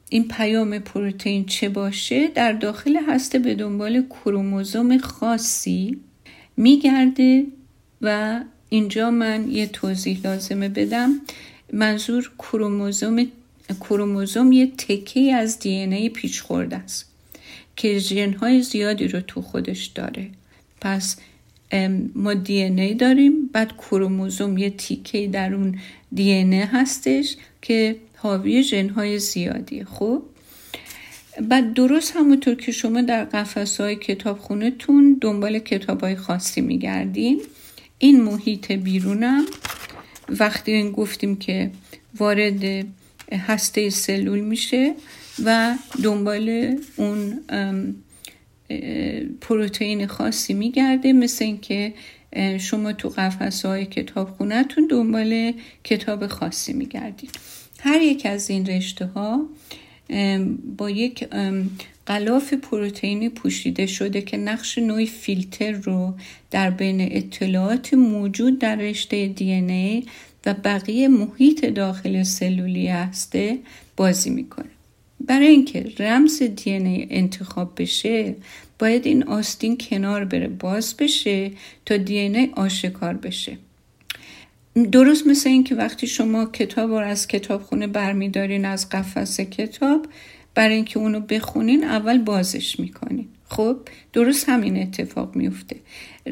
این 0.09 0.27
پیام 0.27 0.79
پروتئین 0.79 1.45
چه 1.45 1.69
باشه 1.69 2.27
در 2.27 2.51
داخل 2.51 2.97
هسته 3.07 3.39
به 3.39 3.55
دنبال 3.55 4.05
کروموزوم 4.09 4.97
خاصی 4.97 5.97
میگرده 6.57 7.45
و 8.01 8.39
اینجا 8.69 9.11
من 9.11 9.51
یه 9.51 9.67
توضیح 9.67 10.19
لازمه 10.23 10.69
بدم. 10.69 11.21
منظور 11.73 12.31
کروموزوم 12.39 13.27
کروموزوم 13.79 14.51
یه 14.51 14.71
تکه 14.77 15.33
از 15.33 15.59
دی 15.59 15.69
ای 15.69 16.09
پیچ 16.09 16.41
خورده 16.41 16.75
است 16.75 17.05
که 17.75 17.99
ژن 17.99 18.61
زیادی 18.61 19.07
رو 19.07 19.21
تو 19.21 19.41
خودش 19.41 19.85
داره. 19.85 20.29
پس 20.81 21.17
ما 22.15 22.33
دی 22.33 22.61
ای 22.61 22.93
داریم 22.93 23.49
بعد 23.53 23.77
کروموزوم 23.77 24.57
یه 24.57 24.69
تیکه 24.69 25.27
در 25.27 25.53
اون 25.53 25.79
دی 26.13 26.31
ای 26.31 26.59
هستش 26.59 27.35
که 27.61 27.95
حاوی 28.15 28.63
ژن 28.63 28.89
های 28.89 29.19
زیادی 29.19 29.83
خب؟ 29.83 30.23
بعد 31.41 31.73
درست 31.73 32.15
همونطور 32.15 32.55
که 32.55 32.71
شما 32.71 33.01
در 33.01 33.25
قفس 33.25 33.81
های 33.81 33.95
کتاب 33.95 34.39
خونه 34.39 34.71
تون 34.71 35.17
دنبال 35.21 35.59
کتاب 35.59 36.01
های 36.01 36.15
خاصی 36.15 36.61
میگردیم 36.61 37.37
این 37.99 38.21
محیط 38.21 38.71
بیرونم. 38.71 39.45
وقتی 40.29 40.71
این 40.71 40.91
گفتیم 40.91 41.35
که 41.35 41.71
وارد 42.17 42.85
هسته 43.31 43.89
سلول 43.89 44.39
میشه 44.39 44.93
و 45.45 45.75
دنبال 46.03 46.77
اون 46.95 47.39
پروتئین 49.41 50.07
خاصی 50.07 50.53
میگرده 50.53 51.13
مثل 51.13 51.45
اینکه 51.45 51.93
شما 52.59 52.93
تو 52.93 53.09
قفس 53.09 53.65
های 53.65 53.85
کتاب 53.85 54.29
خونتون 54.29 54.87
دنبال 54.87 55.53
کتاب 55.83 56.27
خاصی 56.27 56.73
میگردید. 56.73 57.31
هر 57.79 58.01
یک 58.01 58.25
از 58.25 58.49
این 58.49 58.65
رشته 58.65 59.05
ها 59.05 59.49
با 60.77 60.89
یک 60.89 61.27
غلاف 62.07 62.53
پروتئینی 62.53 63.29
پوشیده 63.29 63.85
شده 63.85 64.21
که 64.21 64.37
نقش 64.37 64.77
نوعی 64.77 65.05
فیلتر 65.05 65.71
رو 65.71 66.13
در 66.51 66.69
بین 66.69 67.01
اطلاعات 67.01 67.93
موجود 67.93 68.59
در 68.59 68.75
رشته 68.75 69.27
دی 69.27 69.51
ای 69.51 70.03
و 70.45 70.53
بقیه 70.53 71.07
محیط 71.07 71.65
داخل 71.65 72.23
سلولی 72.23 72.87
هسته 72.87 73.59
بازی 73.97 74.29
می‌کنه. 74.29 74.69
برای 75.19 75.47
اینکه 75.47 75.91
رمز 75.99 76.43
دی 76.43 76.71
ای 76.71 77.07
انتخاب 77.09 77.81
بشه 77.81 78.35
باید 78.79 79.05
این 79.05 79.23
آستین 79.23 79.77
کنار 79.77 80.25
بره 80.25 80.47
باز 80.47 80.97
بشه 80.97 81.51
تا 81.85 81.97
دی 81.97 82.17
ای 82.17 82.49
آشکار 82.55 83.13
بشه. 83.13 83.57
درست 84.91 85.27
مثل 85.27 85.49
اینکه 85.49 85.75
وقتی 85.75 86.07
شما 86.07 86.45
کتاب 86.45 86.89
رو 86.89 86.97
از 86.97 87.27
کتابخونه 87.27 87.87
برمیدارین 87.87 88.65
از 88.65 88.89
قفس 88.89 89.41
کتاب 89.41 90.05
برای 90.57 90.75
اینکه 90.75 90.99
اونو 90.99 91.19
بخونین 91.19 91.83
اول 91.83 92.17
بازش 92.17 92.79
می‌کنین. 92.79 93.27
خب 93.49 93.77
درست 94.13 94.49
همین 94.49 94.77
اتفاق 94.77 95.35
میفته 95.35 95.75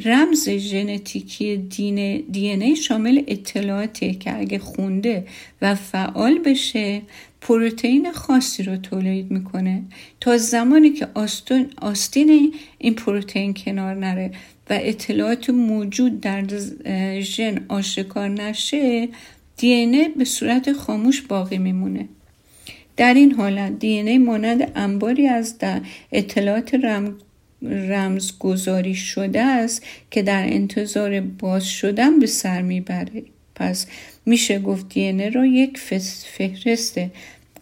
رمز 0.06 0.50
ژنتیکی 0.50 1.58
دی 2.32 2.50
ای 2.50 2.76
شامل 2.76 3.24
اطلاعاتی 3.28 4.14
که 4.14 4.40
اگه 4.40 4.60
خونده 4.60 5.28
و 5.62 5.76
فعال 5.76 6.40
بشه 6.40 7.02
پروتئین 7.42 8.12
خاصی 8.12 8.64
رو 8.64 8.78
تولید 8.78 9.32
می‌کنه. 9.32 9.84
تا 10.20 10.38
زمانی 10.38 10.90
که 10.90 11.08
آستین, 11.14 11.68
آستین 11.82 12.54
این 12.78 12.94
پروتئین 12.94 13.54
کنار 13.54 13.96
نره 13.96 14.32
و 14.70 14.80
اطلاعات 14.82 15.50
موجود 15.50 16.22
در 16.22 16.44
ژن 17.20 17.66
آشکار 17.68 18.30
نشه 18.30 19.10
دی 19.58 20.08
به 20.18 20.26
صورت 20.26 20.74
خاموش 20.74 21.22
باقی 21.22 21.58
میمونه. 21.58 22.10
در 22.98 23.14
این 23.14 23.32
حالت 23.32 23.80
دی 23.80 23.88
ای 23.88 24.18
مانند 24.18 24.72
انباری 24.76 25.28
از 25.28 25.56
اطلاعات 26.12 26.76
رمزگذاری 27.62 28.96
شده 28.96 29.42
است 29.42 29.84
که 30.12 30.22
در 30.22 30.44
انتظار 30.44 31.22
باز 31.22 31.66
شدن 31.66 32.20
به 32.20 32.28
سر 32.28 32.62
می‌بره. 32.62 33.24
پس 33.56 33.88
میشه 34.26 34.60
گفت 34.60 34.94
دی 34.94 35.30
را 35.30 35.46
یک 35.46 35.78
فهرست 36.38 37.00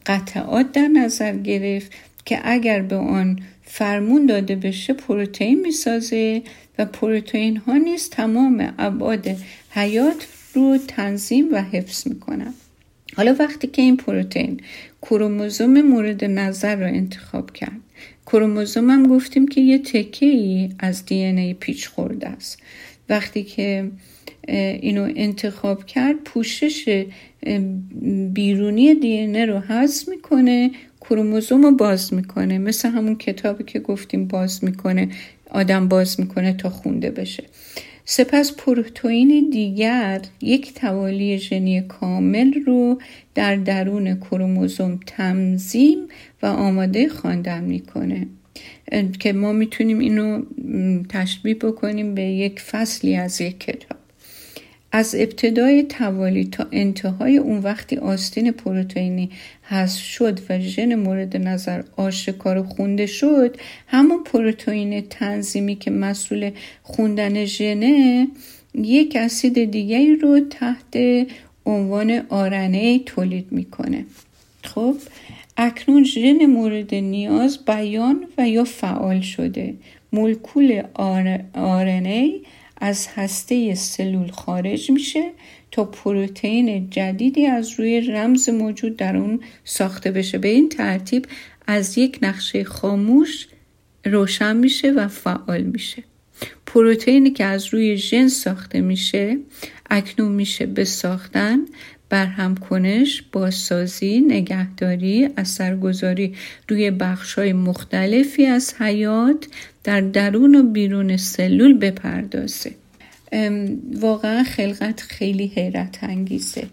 قطعات 0.05 0.71
در 0.71 0.87
نظر 0.87 1.37
گرفت 1.37 1.91
که 2.25 2.39
اگر 2.43 2.81
به 2.81 2.95
آن 2.95 3.39
فرمون 3.63 4.25
داده 4.25 4.55
بشه 4.55 4.93
پروتئین 4.93 5.61
می‌سازه 5.61 6.41
و 6.77 6.85
پروتئین 6.85 7.57
ها 7.57 7.77
نیز 7.77 8.09
تمام 8.09 8.73
ابعاد 8.79 9.37
حیات 9.69 10.27
رو 10.53 10.77
تنظیم 10.87 11.53
و 11.53 11.61
حفظ 11.61 12.07
می‌کنن 12.07 12.53
حالا 13.15 13.35
وقتی 13.39 13.67
که 13.67 13.81
این 13.81 13.97
پروتئین 13.97 14.59
کروموزوم 15.01 15.81
مورد 15.81 16.25
نظر 16.25 16.75
رو 16.75 16.85
انتخاب 16.85 17.51
کرد 17.51 17.79
کروموزوم 18.25 18.89
هم 18.89 19.07
گفتیم 19.07 19.47
که 19.47 19.61
یه 19.61 19.79
تکه 19.79 20.25
ای 20.25 20.69
از 20.79 21.05
دی 21.05 21.15
ای 21.15 21.53
پیچ 21.53 21.87
خورده 21.87 22.27
است. 22.27 22.59
وقتی 23.09 23.43
که 23.43 23.91
اینو 24.47 25.11
انتخاب 25.15 25.85
کرد 25.85 26.15
پوشش 26.15 27.05
بیرونی 28.33 28.95
دی 28.95 29.07
ای 29.07 29.45
رو 29.45 29.59
حذف 29.59 30.09
می‌کنه 30.09 30.71
کروموزوم 31.01 31.63
رو 31.63 31.71
باز 31.71 32.13
می‌کنه. 32.13 32.57
مثل 32.57 32.89
همون 32.89 33.15
کتابی 33.15 33.63
که 33.63 33.79
گفتیم 33.79 34.27
باز 34.27 34.63
می‌کنه 34.63 35.09
آدم 35.49 35.87
باز 35.87 36.19
می‌کنه 36.19 36.53
تا 36.53 36.69
خونده 36.69 37.11
بشه. 37.11 37.43
سپس 38.05 38.55
پروتئین 38.57 39.49
دیگر 39.51 40.21
یک 40.41 40.73
توالی 40.73 41.37
ژنی 41.37 41.81
کامل 41.81 42.53
رو 42.65 43.01
در 43.35 43.55
درون 43.55 44.15
کروموزوم 44.15 44.99
تنظیم 45.07 46.07
و 46.41 46.45
آماده 46.45 47.09
خواندن 47.09 47.63
می‌کنه. 47.63 48.27
که 49.19 49.33
ما 49.33 49.51
می‌تونیم 49.51 49.99
اینو 49.99 50.43
تشبیه 51.09 51.55
بکنیم 51.55 52.15
به 52.15 52.21
یک 52.21 52.59
فصلی 52.59 53.15
از 53.15 53.41
یک 53.41 53.59
کتاب. 53.59 54.02
از 54.95 55.15
ابتدای 55.15 55.83
توالی 55.83 56.45
تا 56.45 56.67
انتهای 56.71 57.37
اون 57.37 57.59
وقتی 57.59 57.97
آستین 57.97 58.51
پروتئینی 58.51 59.29
حذف 59.61 60.01
شد 60.01 60.39
و 60.49 60.59
ژن 60.59 60.95
مورد 60.95 61.37
نظر 61.37 61.83
آشکار 61.97 62.63
خونده 62.63 63.05
شد 63.05 63.57
همون 63.87 64.23
پروتئین 64.23 65.01
تنظیمی 65.01 65.75
که 65.75 65.91
مسئول 65.91 66.51
خوندن 66.83 67.45
ژنه 67.45 68.27
یک 68.75 69.15
اسید 69.15 69.71
دیگری 69.71 70.15
رو 70.15 70.39
تحت 70.39 70.97
عنوان 71.65 72.21
آرنه 72.29 72.99
تولید 72.99 73.51
می‌کنه. 73.51 74.05
خب 74.63 74.95
اکنون 75.57 76.03
ژن 76.03 76.45
مورد 76.45 76.95
نیاز 76.95 77.65
بیان 77.65 78.25
و 78.37 78.49
یا 78.49 78.63
فعال 78.63 79.21
شده. 79.21 79.73
مولکول 80.11 80.81
آرنه 81.53 82.33
از 82.83 83.07
هسته 83.15 83.75
سلول 83.75 84.31
خارج 84.31 84.91
میشه 84.91 85.31
تا 85.71 85.85
پروتئین 85.85 86.89
جدیدی 86.89 87.45
از 87.45 87.79
روی 87.79 88.01
رمز 88.01 88.49
موجود 88.49 88.97
در 88.97 89.17
اون 89.17 89.39
ساخته 89.63 90.11
بشه. 90.11 90.37
به 90.37 90.47
این 90.47 90.69
ترتیب 90.69 91.25
از 91.67 91.97
یک 91.97 92.19
نقشه 92.21 92.63
خاموش 92.63 93.47
روشن 94.05 94.55
میشه 94.55 94.91
و 94.91 95.07
فعال 95.07 95.61
میشه. 95.61 96.03
پروتئینی 96.65 97.31
که 97.31 97.45
از 97.45 97.73
روی 97.73 97.97
ژن 97.97 98.27
ساخته 98.27 98.81
میشه 98.81 99.37
اکنون 99.89 100.31
میشه 100.31 100.65
به 100.65 100.83
ساختن 100.83 101.59
برهم 102.09 102.57
کنش، 102.57 103.23
بازسازی، 103.31 104.19
نگهداری، 104.19 105.29
اثرگذاری 105.37 106.35
روی 106.69 106.91
بخشهای 106.91 107.53
مختلفی 107.53 108.45
از 108.45 108.73
حیات 108.79 109.47
در 109.83 110.01
درون 110.01 110.55
و 110.55 110.63
بیرون 110.63 111.17
سلول 111.17 111.77
بپردازه. 111.77 112.71
واقعا 113.93 114.43
خلقت 114.43 115.01
خیلی 115.01 115.47
حیرت 115.55 115.99
انگیزه. 116.01 116.63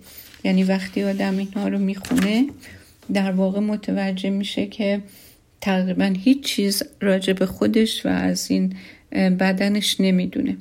یعنی 0.44 0.64
وقتی 0.64 1.02
آدم 1.02 1.38
اینها 1.38 1.68
رو 1.68 1.78
می‌خونه 1.78 2.46
در 3.12 3.32
واقع 3.32 3.60
متوجه 3.60 4.30
میشه 4.30 4.66
که 4.66 5.00
تقریبا 5.60 6.14
هیچ 6.18 6.40
چیز 6.40 6.82
راجع 7.00 7.32
به 7.32 7.46
خودش 7.46 8.06
و 8.06 8.08
از 8.08 8.50
این 8.50 8.74
بدنش 9.12 10.00
نمی‌دونه. 10.00 10.56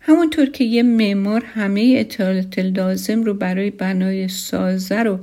همونطور 0.00 0.46
که 0.50 0.64
یه 0.64 0.82
معمار 0.82 1.44
همه 1.44 1.94
اطلاعات 1.98 2.58
لازم 2.58 3.22
رو 3.22 3.34
برای 3.34 3.70
بنای 3.70 4.28
سازه 4.28 5.02
رو 5.02 5.18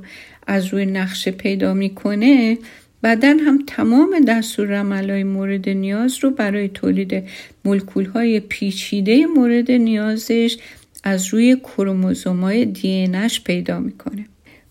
از 0.48 0.66
روی 0.66 0.86
نقشه 0.86 1.32
پیدا 1.32 1.74
می‌کنه 1.74 2.58
بدن 3.04 3.40
هم 3.40 3.64
تمام 3.68 4.20
دستور 4.28 4.74
های 4.74 5.24
مورد 5.24 5.70
نیاز 5.70 6.18
رو 6.22 6.32
برای 6.32 6.68
تولید 6.68 7.24
ملکول 7.66 8.06
های 8.06 8.40
پیچیده 8.40 9.26
مورد 9.26 9.72
نیازش 9.72 10.58
از 11.04 11.34
روی 11.34 11.56
کروموزوم 11.56 12.42
های 12.42 12.66
دی 12.66 13.12
پیدا 13.46 13.80
می‌کنه. 13.80 14.26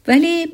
ولی 0.09 0.47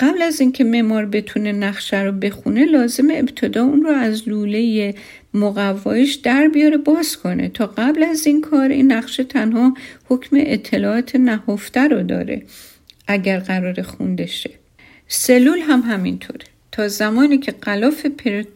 قبل 0.00 0.22
از 0.22 0.40
اینکه 0.40 0.64
معمار 0.64 1.06
بتونه 1.06 1.52
نقشه 1.52 2.02
رو 2.02 2.12
بخونه 2.12 2.64
لازم 2.64 3.08
ابتدا 3.12 3.64
اون 3.64 3.82
رو 3.82 3.90
از 3.90 4.28
لوله 4.28 4.94
مقوایش 5.34 6.14
در 6.14 6.48
بیاره 6.48 6.76
باز 6.76 7.16
کنه. 7.16 7.48
تا 7.48 7.66
قبل 7.66 8.02
از 8.02 8.26
این 8.26 8.40
کار 8.40 8.68
این 8.68 8.92
نقشه 8.92 9.24
تنها 9.24 9.74
حکم 10.08 10.36
اطلاعات 10.40 11.16
نهفته 11.16 11.80
رو 11.80 12.02
داره 12.02 12.42
اگر 13.06 13.38
قرار 13.38 13.82
خونده 13.82 14.26
شه. 14.26 14.50
سلول 15.08 15.58
هم 15.58 15.80
همینطوره. 15.80 16.51
تا 16.72 16.88
زمانی 16.88 17.38
که 17.38 17.52
قلاف 17.52 18.06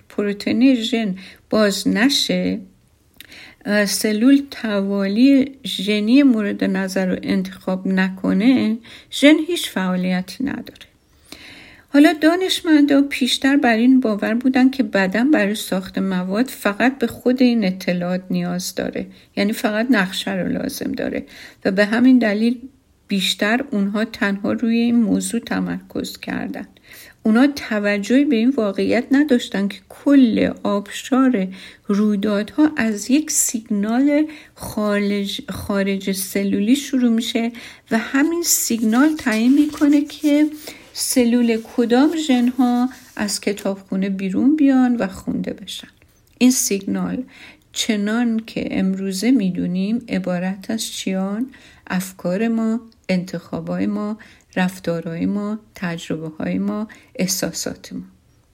پروتئین 0.09 0.75
ژن 0.75 1.17
باز 1.51 1.89
نشه 1.89 2.61
سلول 3.87 4.43
توالی 4.51 5.53
ژنی 5.67 6.23
مورد 6.23 6.65
نظر 6.65 7.07
رو 7.07 7.17
انتخاب 7.23 7.87
نکنه 7.87 8.77
ژن 9.13 9.35
هیچ 9.47 9.71
فعالیتی 9.71 10.45
نداره. 10.45 10.87
حالا 11.89 12.13
دانشمندا 12.13 13.03
پیشتر 13.03 13.57
بر 13.57 13.77
این 13.77 14.01
باور 14.01 14.35
بودن 14.35 14.71
که 14.71 14.83
بدن 14.83 15.31
برای 15.31 15.55
ساخت 15.55 15.99
مواد 15.99 16.47
فقط 16.47 16.99
به 16.99 17.07
خود 17.07 17.43
این 17.43 17.65
اطلاعات 17.65 18.23
نیاز 18.31 18.75
داره 18.75 19.07
یعنی 19.37 19.53
فقط 19.53 19.87
نقشه 19.91 20.33
رو 20.33 20.49
لازم 20.49 20.93
داره 20.93 21.27
و 21.65 21.71
به 21.71 21.85
همین 21.85 22.19
دلیل 22.19 22.59
بیشتر 23.09 23.65
اونها 23.71 24.05
تنها 24.05 24.53
روی 24.53 24.77
این 24.77 24.97
موضوع 24.97 25.41
تمرکز 25.41 26.19
کردن. 26.19 26.67
اونا 27.27 27.47
توجهی 27.47 28.25
به 28.25 28.37
این 28.37 28.51
واقعیت 28.51 29.05
نداشتن 29.11 29.69
که 29.69 29.79
کل 29.89 30.51
آبشار 30.63 31.49
رویدادها 31.87 32.71
از 32.77 33.11
یک 33.11 33.31
سیگنال 33.31 34.27
خارج, 34.55 35.41
خارج 35.49 36.13
سلولی 36.13 36.77
شروع 36.77 37.11
میشه 37.11 37.53
و 37.91 37.99
همین 37.99 38.43
سیگنال 38.43 39.17
تعیین 39.19 39.55
می‌کنه 39.55 40.01
که 40.01 40.47
سلول 40.93 41.59
کدام 41.77 42.17
ژنها 42.17 42.89
از 43.17 43.41
کتابخونه 43.41 44.09
بیرون 44.09 44.57
بیان 44.57 44.97
و 44.97 45.07
خونده 45.07 45.53
بشن. 45.53 45.89
این 46.39 46.51
سیگنال 46.51 47.23
چنان 47.73 48.41
که 48.47 48.69
امروزه 48.71 49.31
می‌دونیم 49.31 50.05
عبارت 50.09 50.71
از 50.71 50.87
چیان؟ 50.87 51.47
افکار 51.87 52.49
ما 52.49 52.81
انتخابای 53.09 53.87
ما 53.87 54.19
رفتارهای 54.57 55.27
ما 55.27 55.59
تجربه 55.75 56.29
های 56.39 56.59
ما 56.59 56.89
احساسات 57.15 57.93
ما. 57.93 58.03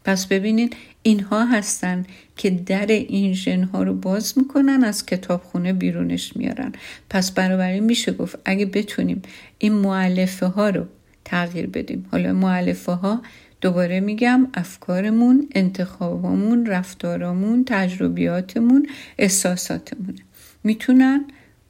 پس 0.05 0.27
ببینید 0.27 0.77
اینها 1.03 1.45
هستن 1.45 2.05
که 2.37 2.51
در 2.51 2.87
این 2.87 3.35
ژن 3.35 3.63
ها 3.63 3.83
رو 3.83 3.95
باز 3.95 4.39
می‌کنن 4.39 4.85
از 4.85 5.07
کتابخونه 5.07 5.73
بیرونش 5.73 6.37
میارن. 6.37 6.73
پس 7.11 7.31
برابری 7.31 7.81
میشه 7.81 8.13
گفت 8.13 8.39
اگه 8.45 8.67
بتونیم 8.67 9.23
این 9.59 9.73
معلفه 9.73 10.47
ها 10.47 10.71
رو 10.71 10.85
تغییر 11.25 11.67
بدیم. 11.67 12.07
حالا 12.11 12.33
معلفه 12.33 12.93
ها 12.93 13.23
دوباره 13.61 14.01
میگم 14.01 14.49
افکارمون 14.55 15.49
انتخابمون 15.55 16.67
رفتارمون 16.67 17.65
تجربیاتمون 17.65 18.87
احساساتمون 19.19 20.17
می‌تونن 20.65 21.25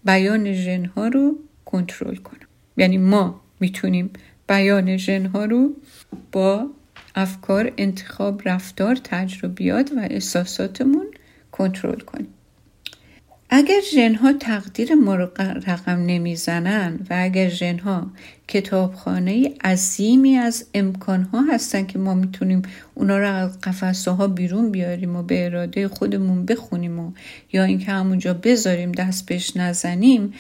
بیان 0.04 0.52
ژن 0.52 0.84
ها 0.84 1.08
رو 1.08 1.38
کنترل 1.64 2.16
کنن. 2.16 2.46
یعنی 2.76 2.98
ما 2.98 3.40
می‌تونیم 3.62 4.10
بیان 4.48 4.96
ژنها 4.96 5.44
رو 5.44 5.70
با 6.32 6.66
افکار 7.14 7.72
انتخاب 7.78 8.48
رفتار 8.48 8.96
تجربیات 9.04 9.90
و 9.96 10.00
احساساتمون 10.10 11.06
کنترل 11.52 12.00
کنیم. 12.00 12.28
اگر 13.50 13.80
ژنها 13.94 14.32
تقدیر 14.32 14.94
ما 14.94 15.14
رو 15.16 15.28
رقم 15.66 16.06
نمی‌زنن 16.06 16.98
و 17.10 17.14
اگر 17.18 17.48
ژنها 17.48 18.10
کتابخانه 18.48 19.54
عظیمی 19.64 20.36
از 20.36 20.66
امکانها 20.74 21.42
هستن 21.42 21.86
که 21.86 21.98
ما 21.98 22.14
می‌تونیم 22.14 22.62
اونا 22.94 23.18
رو 23.18 23.28
از 23.28 23.60
قفسه 23.60 24.10
ها 24.10 24.26
بیرون 24.28 24.70
بیاریم 24.70 25.16
و 25.16 25.22
به 25.22 25.44
اراده 25.44 25.88
خودمون 25.88 26.46
بخونیم 26.46 26.98
و 26.98 27.12
یا 27.52 27.64
اینکه 27.64 27.92
همونجا 27.92 28.34
بذاریم 28.34 28.92
دست 28.92 29.26
بهش 29.26 29.56
نزنیم 29.56 30.32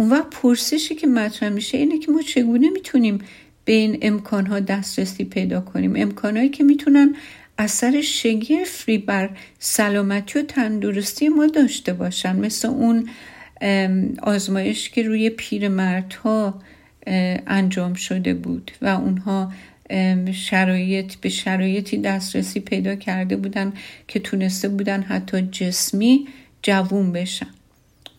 اون 0.00 0.10
وقت 0.10 0.30
پرسشی 0.30 0.94
که 0.94 1.06
مطرح 1.06 1.48
میشه 1.48 1.78
اینه 1.78 1.98
که 1.98 2.12
ما 2.12 2.22
چگونه 2.22 2.70
می‌تونیم 2.70 3.18
به 3.64 3.72
این 3.72 3.98
امکانها 4.02 4.60
دسترسی 4.60 5.24
پیدا 5.24 5.60
کنیم؟ 5.60 5.96
امکانهایی 5.96 6.48
که 6.48 6.64
می‌تونن 6.64 7.14
اثر 7.58 8.00
شگرفی 8.00 8.98
بر 8.98 9.30
سلامتی 9.58 10.38
و 10.38 10.42
تندرستی 10.42 11.28
ما 11.28 11.46
داشته 11.46 11.92
باشن. 11.92 12.36
مثل 12.36 12.68
اون 12.68 13.08
آزمایش 14.22 14.90
که 14.90 15.02
روی 15.02 15.30
پیرمردها 15.30 16.62
انجام 17.46 17.94
شده 17.94 18.34
بود 18.34 18.70
و 18.82 18.86
اونها 18.86 19.52
شرایط 20.32 21.14
به 21.14 21.28
شرایطی 21.28 21.98
دسترسی 21.98 22.60
پیدا 22.60 22.94
کرده 22.94 23.36
بودن 23.36 23.72
که 24.08 24.20
تونسته 24.20 24.68
بودن 24.68 25.02
حتی 25.02 25.42
جسمی 25.42 26.28
جوون 26.62 27.12
بشن. 27.12 27.46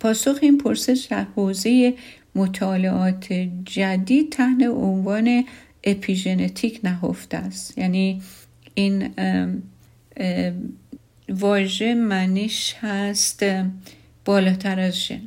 پاسخ 0.02 0.40
این 0.42 0.58
پرسش 0.58 1.08
در 1.10 1.26
حوزه 1.36 1.94
مطالعات 2.36 3.34
جدید 3.66 4.30
تحت 4.32 4.64
عنوان 4.64 5.46
اپیژنتیک 5.84 6.80
نهفته 6.84 7.38
است. 7.38 7.78
یعنی 7.78 8.22
این 8.74 9.10
واژه 11.30 11.94
منش 11.94 12.76
هست 12.80 13.46
بالاتر 14.26 14.80
از 14.80 15.06
ژن. 15.06 15.22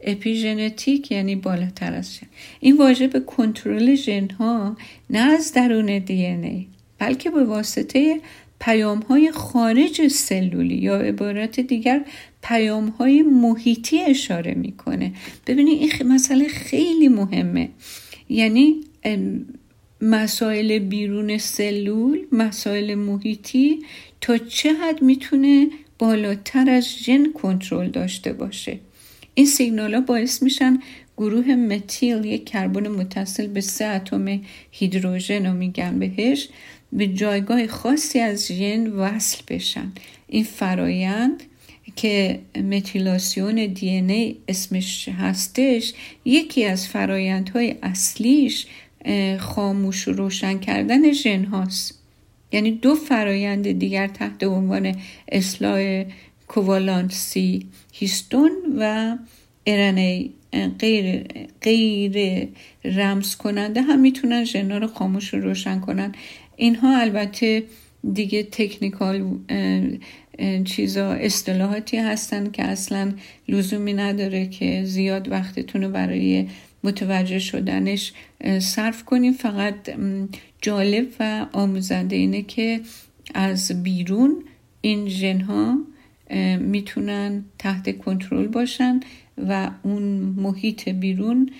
اپیژنتیک 0.00 1.10
یعنی 1.10 1.36
بالاتر 1.36 1.92
از 1.92 2.14
ژن. 2.14 2.26
این 2.60 2.76
واژه 2.76 3.08
به 3.08 3.20
کنترل 3.20 3.94
ژن 3.94 4.30
ها 4.30 4.76
نه 5.10 5.18
از 5.18 5.52
درون 5.52 5.98
دی 5.98 6.26
ای 6.26 6.66
بلکه 6.98 7.30
به 7.30 7.44
واسطه 7.44 8.20
پیام 8.60 9.00
های 9.00 9.30
خارج 9.30 10.08
سلولی 10.08 10.74
یا 10.74 10.96
عبارت 10.96 11.60
دیگر 11.60 12.04
پیام 12.42 12.88
های 12.88 13.22
محیطی 13.22 14.00
اشاره 14.00 14.54
می‌کنه. 14.54 15.12
ببینید 15.46 15.92
این 16.00 16.12
مسئله 16.12 16.48
خیلی 16.48 17.08
مهمه. 17.08 17.68
یعنی 18.28 18.80
مسائل 20.00 20.78
بیرون 20.78 21.38
سلول 21.38 22.18
مسائل 22.32 22.94
محیطی 22.94 23.78
تا 24.20 24.38
چه 24.38 24.72
حد 24.72 25.02
می‌تونه 25.02 25.68
بالاتر 25.98 26.70
از 26.70 26.88
ژن 27.04 27.32
کنترل 27.32 27.90
داشته 27.90 28.32
باشه. 28.32 28.78
این 29.34 29.46
سیگنال 29.46 29.94
ها 29.94 30.00
باعث 30.00 30.42
میشن 30.42 30.78
گروه 31.16 31.54
متیل 31.54 32.24
یک 32.24 32.44
کربن 32.44 32.88
متصل 32.88 33.46
به 33.46 33.60
سه 33.60 33.84
اتم 33.84 34.40
هیدروژن 34.70 35.46
رو 35.46 35.52
میگن 35.52 35.98
بهش. 35.98 36.48
به 36.92 37.06
جایگاه 37.06 37.66
خاصی 37.66 38.20
از 38.20 38.52
ژن 38.52 38.86
وصل 38.86 39.42
بشن. 39.48 39.92
این 40.28 40.44
فرایند 40.44 41.42
که 41.96 42.38
متیلاسیون 42.70 43.66
دی 43.66 43.88
ای 43.88 44.36
اسمش 44.48 45.08
هستش 45.08 45.92
یکی 46.24 46.64
از 46.64 46.88
فرایندهای 46.88 47.74
اصلیش 47.82 48.66
خاموش 49.38 50.08
و 50.08 50.12
روشن 50.12 50.58
کردن 50.58 51.12
ژن 51.12 51.44
هاست. 51.44 51.98
یعنی 52.52 52.70
دو 52.70 52.94
فرایند 52.94 53.72
دیگر 53.72 54.06
تحت 54.06 54.44
عنوان 54.44 54.96
اصلاح 55.32 56.04
کووالانسی 56.48 57.66
هیستون 57.92 58.50
و 58.78 59.16
ارنه 59.66 60.28
غیر, 60.78 61.24
غیر 61.62 62.48
رمز 62.84 63.36
کننده 63.36 63.82
هم 63.82 64.00
می‌تونن 64.00 64.44
ژنا 64.44 64.78
رو 64.78 64.86
خاموش 64.86 65.34
رو 65.34 65.40
روشن 65.40 65.80
کنن. 65.80 66.14
اینها 66.60 67.00
البته 67.00 67.62
دیگه 68.12 68.42
تکنیکال 68.42 69.38
چیزا 70.64 71.12
اصطلاحاتی 71.12 71.96
هستن 71.96 72.50
که 72.50 72.64
اصلا 72.64 73.12
لزومی 73.48 73.92
نداره 73.92 74.46
که 74.46 74.84
زیاد 74.84 75.30
وقتتون 75.30 75.82
رو 75.82 75.90
برای 75.90 76.48
متوجه 76.84 77.38
شدنش 77.38 78.12
صرف 78.58 79.04
کنیم. 79.04 79.32
فقط 79.32 79.74
جالب 80.62 81.06
و 81.20 81.46
آموزنده 81.52 82.16
اینه 82.16 82.42
که 82.42 82.80
از 83.34 83.82
بیرون 83.82 84.44
این 84.80 85.08
ژن 85.08 85.40
ها 85.40 85.78
می‌تونن 86.58 87.44
تحت 87.58 87.98
کنترل 87.98 88.46
باشن 88.46 89.00
و 89.48 89.70
اون 89.82 90.02
محیط 90.36 90.88
بیرون 90.88 91.50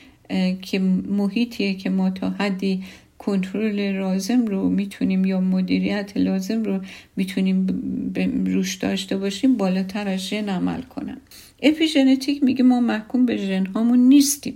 که 0.63 0.79
محیطیه 1.09 1.75
که 1.75 1.91
ما 1.91 2.11
تا 2.11 2.31
حدی 2.31 2.83
کنترل 3.21 3.99
لازم 3.99 4.47
رو 4.47 4.69
می‌تونیم 4.69 5.25
یا 5.25 5.41
مدیریت 5.41 6.17
لازم 6.17 6.63
رو 6.63 6.81
می‌تونیم 7.17 7.67
روش 8.47 8.75
داشته 8.75 9.17
باشیم 9.17 9.57
بالاتر 9.57 10.09
از 10.09 10.21
ژن 10.21 10.49
عمل 10.49 10.83
کنن. 10.83 11.17
اپیژنتیک 11.63 12.45
میگه 12.45 12.63
ما 12.63 12.81
محکوم 12.81 13.27
به 13.27 13.37
ژن 13.37 13.67
هامون 13.67 13.99
نیستیم 13.99 14.55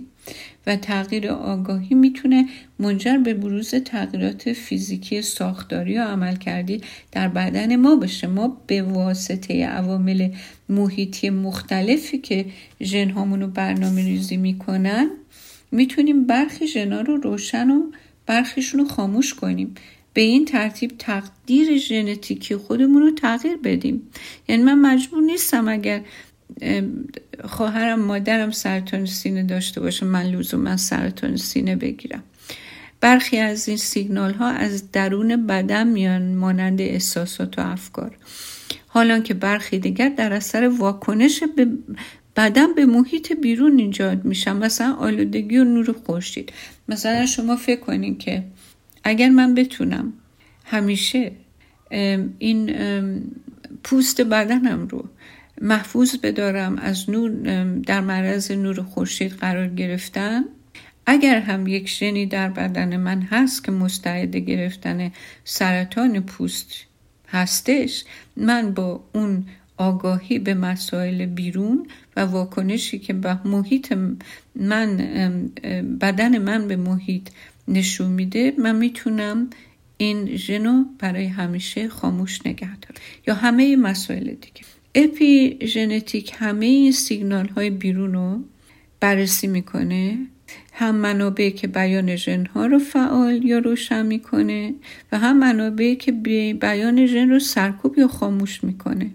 و 0.67 0.75
تغییر 0.75 1.27
آگاهی 1.29 1.95
می‌تونه 1.95 2.45
منجر 2.79 3.17
به 3.17 3.33
بروز 3.33 3.75
تغییرات 3.75 4.53
فیزیکی 4.53 5.21
ساختاری 5.21 5.91
یا 5.91 6.05
عملکردی 6.05 6.81
در 7.11 7.27
بدن 7.27 7.75
ما 7.75 7.95
بشه. 7.95 8.27
ما 8.27 8.57
به 8.67 8.81
واسطه 8.81 9.65
عوامل 9.65 10.29
محیطی 10.69 11.29
مختلفی 11.29 12.17
که 12.17 12.45
ژن 12.81 13.09
رو 13.09 13.47
برنامه 13.47 14.03
ریزی 14.03 14.37
می‌کنن 14.37 15.09
می‌تونیم 15.71 16.27
برخی 16.27 16.67
ژنا 16.67 17.01
رو 17.01 17.17
روشن 17.17 17.69
و 17.69 17.81
برخیشون 18.25 18.79
رو 18.79 18.87
خاموش 18.87 19.33
کنیم. 19.33 19.75
به 20.13 20.21
این 20.21 20.45
ترتیب 20.45 20.91
تقدیر 20.99 21.77
ژنتیکی 21.77 22.55
خودمون 22.55 23.01
رو 23.01 23.11
تغییر 23.11 23.57
بدیم. 23.57 24.01
یعنی 24.47 24.63
من 24.63 24.79
مجبور 24.79 25.23
نیستم 25.23 25.67
اگر 25.67 26.01
خواهرم 27.43 27.99
مادرم 27.99 28.51
سرطان 28.51 29.05
سینه 29.05 29.43
داشته 29.43 29.81
باشه 29.81 30.05
من 30.05 30.43
من 30.53 30.77
سرطان 30.77 31.37
سینه 31.37 31.75
بگیرم. 31.75 32.23
برخی 33.01 33.37
از 33.37 33.67
این 33.67 33.77
سیگنال 33.77 34.33
ها 34.33 34.49
از 34.49 34.91
درون 34.91 35.47
بدن 35.47 35.87
میان 35.87 36.35
مانند 36.35 36.81
احساسات 36.81 37.59
و 37.59 37.61
افکار. 37.61 38.17
حالا 38.87 39.19
که 39.19 39.33
برخی 39.33 39.79
دیگر 39.79 40.09
در 40.09 40.33
اثر 40.33 40.67
واکنش 40.67 41.43
به 41.55 41.67
بدن 42.35 42.73
به 42.73 42.85
محیط 42.85 43.33
بیرون 43.33 43.79
ایجاد 43.79 44.25
میشن 44.25 44.57
مثلا 44.57 44.93
آلودگی 44.93 45.57
و 45.57 45.63
نور 45.63 45.95
خورشید. 46.05 46.53
مثلا 46.89 47.25
شما 47.25 47.55
فکر 47.55 47.79
کنید 47.79 48.19
که 48.19 48.43
اگر 49.03 49.29
من 49.29 49.55
بتونم 49.55 50.13
همیشه 50.65 51.31
این 52.39 52.75
پوست 53.83 54.21
بدنم 54.21 54.87
رو 54.87 55.09
محفوظ 55.61 56.15
بدارم 56.15 56.77
از 56.77 57.09
نور 57.09 57.31
در 57.79 58.01
معرض 58.01 58.51
نور 58.51 58.83
خورشید 58.83 59.31
قرار 59.31 59.67
گرفتن 59.67 60.43
اگر 61.05 61.39
هم 61.39 61.67
یک 61.67 61.89
ژنی 61.89 62.25
در 62.25 62.49
بدن 62.49 62.97
من 62.97 63.21
هست 63.21 63.63
که 63.63 63.71
مستعد 63.71 64.35
گرفتن 64.35 65.11
سرطان 65.43 66.19
پوست 66.19 66.71
هستش 67.27 68.03
من 68.37 68.73
با 68.73 69.03
اون 69.13 69.45
آگاهی 69.77 70.39
به 70.39 70.53
مسائل 70.53 71.25
بیرون 71.25 71.87
و 72.15 72.21
واکنشی 72.21 72.99
که 72.99 73.13
به 73.13 73.47
محیط 73.47 73.93
من 74.55 74.97
بدن 76.01 76.37
من 76.37 76.67
به 76.67 76.75
محیط 76.75 77.29
نشون 77.67 78.11
میده 78.11 78.53
من 78.57 78.75
می‌تونم 78.75 79.49
این 79.97 80.35
ژنو 80.35 80.83
برای 80.99 81.25
همیشه 81.25 81.89
خاموش 81.89 82.45
نگه 82.45 82.77
دارم. 82.79 83.01
یا 83.27 83.33
همه 83.33 83.75
مسائل 83.75 84.23
دیگه. 84.23 84.61
اپی 84.95 85.57
ژنتیک 85.67 86.33
همه 86.37 86.65
این 86.65 86.91
سیگنال 86.91 87.47
های 87.47 87.69
بیرون 87.69 88.13
رو 88.13 88.43
بررسی 88.99 89.47
می‌کنه. 89.47 90.17
هم 90.73 90.95
منابعی 90.95 91.51
که 91.51 91.67
بیان 91.67 92.15
ژن 92.15 92.45
ها 92.45 92.65
رو 92.65 92.79
فعال 92.79 93.45
یا 93.45 93.59
روشن 93.59 94.05
می‌کنه 94.05 94.73
و 95.11 95.19
هم 95.19 95.39
منابعی 95.39 95.95
که 95.95 96.11
بیان 96.61 97.05
ژن 97.05 97.29
رو 97.29 97.39
سرکوب 97.39 97.97
یا 97.97 98.07
خاموش 98.07 98.63
می‌کنه. 98.63 99.09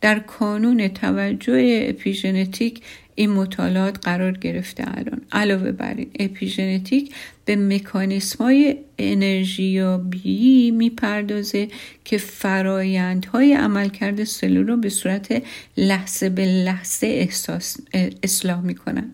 در 0.00 0.18
کانون 0.18 0.88
توجه 0.88 1.86
اپیژنتیک 1.88 2.82
این 3.14 3.30
مطالعات 3.30 3.98
قرار 4.02 4.32
گرفته 4.32 4.84
الان. 4.86 5.20
علاوه 5.32 5.72
بر 5.72 5.94
این 5.94 6.10
اپیژنتیک 6.18 7.14
به 7.44 7.56
مکانیسم 7.56 8.44
های 8.44 8.76
انرژیابی 8.98 10.70
می‌پردازه 10.70 11.68
که 12.04 12.18
فرایندهای 12.18 13.52
عملکرد 13.52 14.24
سلول 14.24 14.66
رو 14.66 14.76
به 14.76 14.88
صورت 14.88 15.42
لحظه 15.76 16.28
به 16.28 16.44
لحظه 16.44 17.06
احساس 17.06 17.76
اصلاح 18.22 18.60
می‌کنن. 18.60 19.12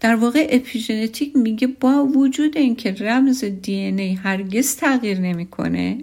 در 0.00 0.14
واقع 0.14 0.46
اپیژنتیک 0.50 1.36
میگه 1.36 1.66
با 1.66 2.04
وجود 2.04 2.56
اینکه 2.56 2.92
رمز 2.92 3.44
دی 3.44 3.74
ای 3.74 4.14
هرگز 4.14 4.76
تغییر 4.76 5.18
نمی‌کنه 5.18 5.98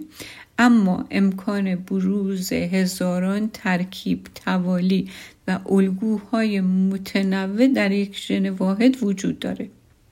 اما 0.58 1.04
امکان 1.10 1.74
بروز 1.74 2.52
هزاران 2.52 3.50
ترکیب 3.52 4.26
توالی 4.34 5.08
و 5.48 5.58
الگوهای 5.70 6.60
متنوع 6.60 7.66
در 7.66 7.92
یک 7.92 8.18
ژن 8.18 8.48
واحد 8.48 9.02
وجود 9.02 9.38
داره. 9.38 9.68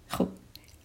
خب 0.09 0.29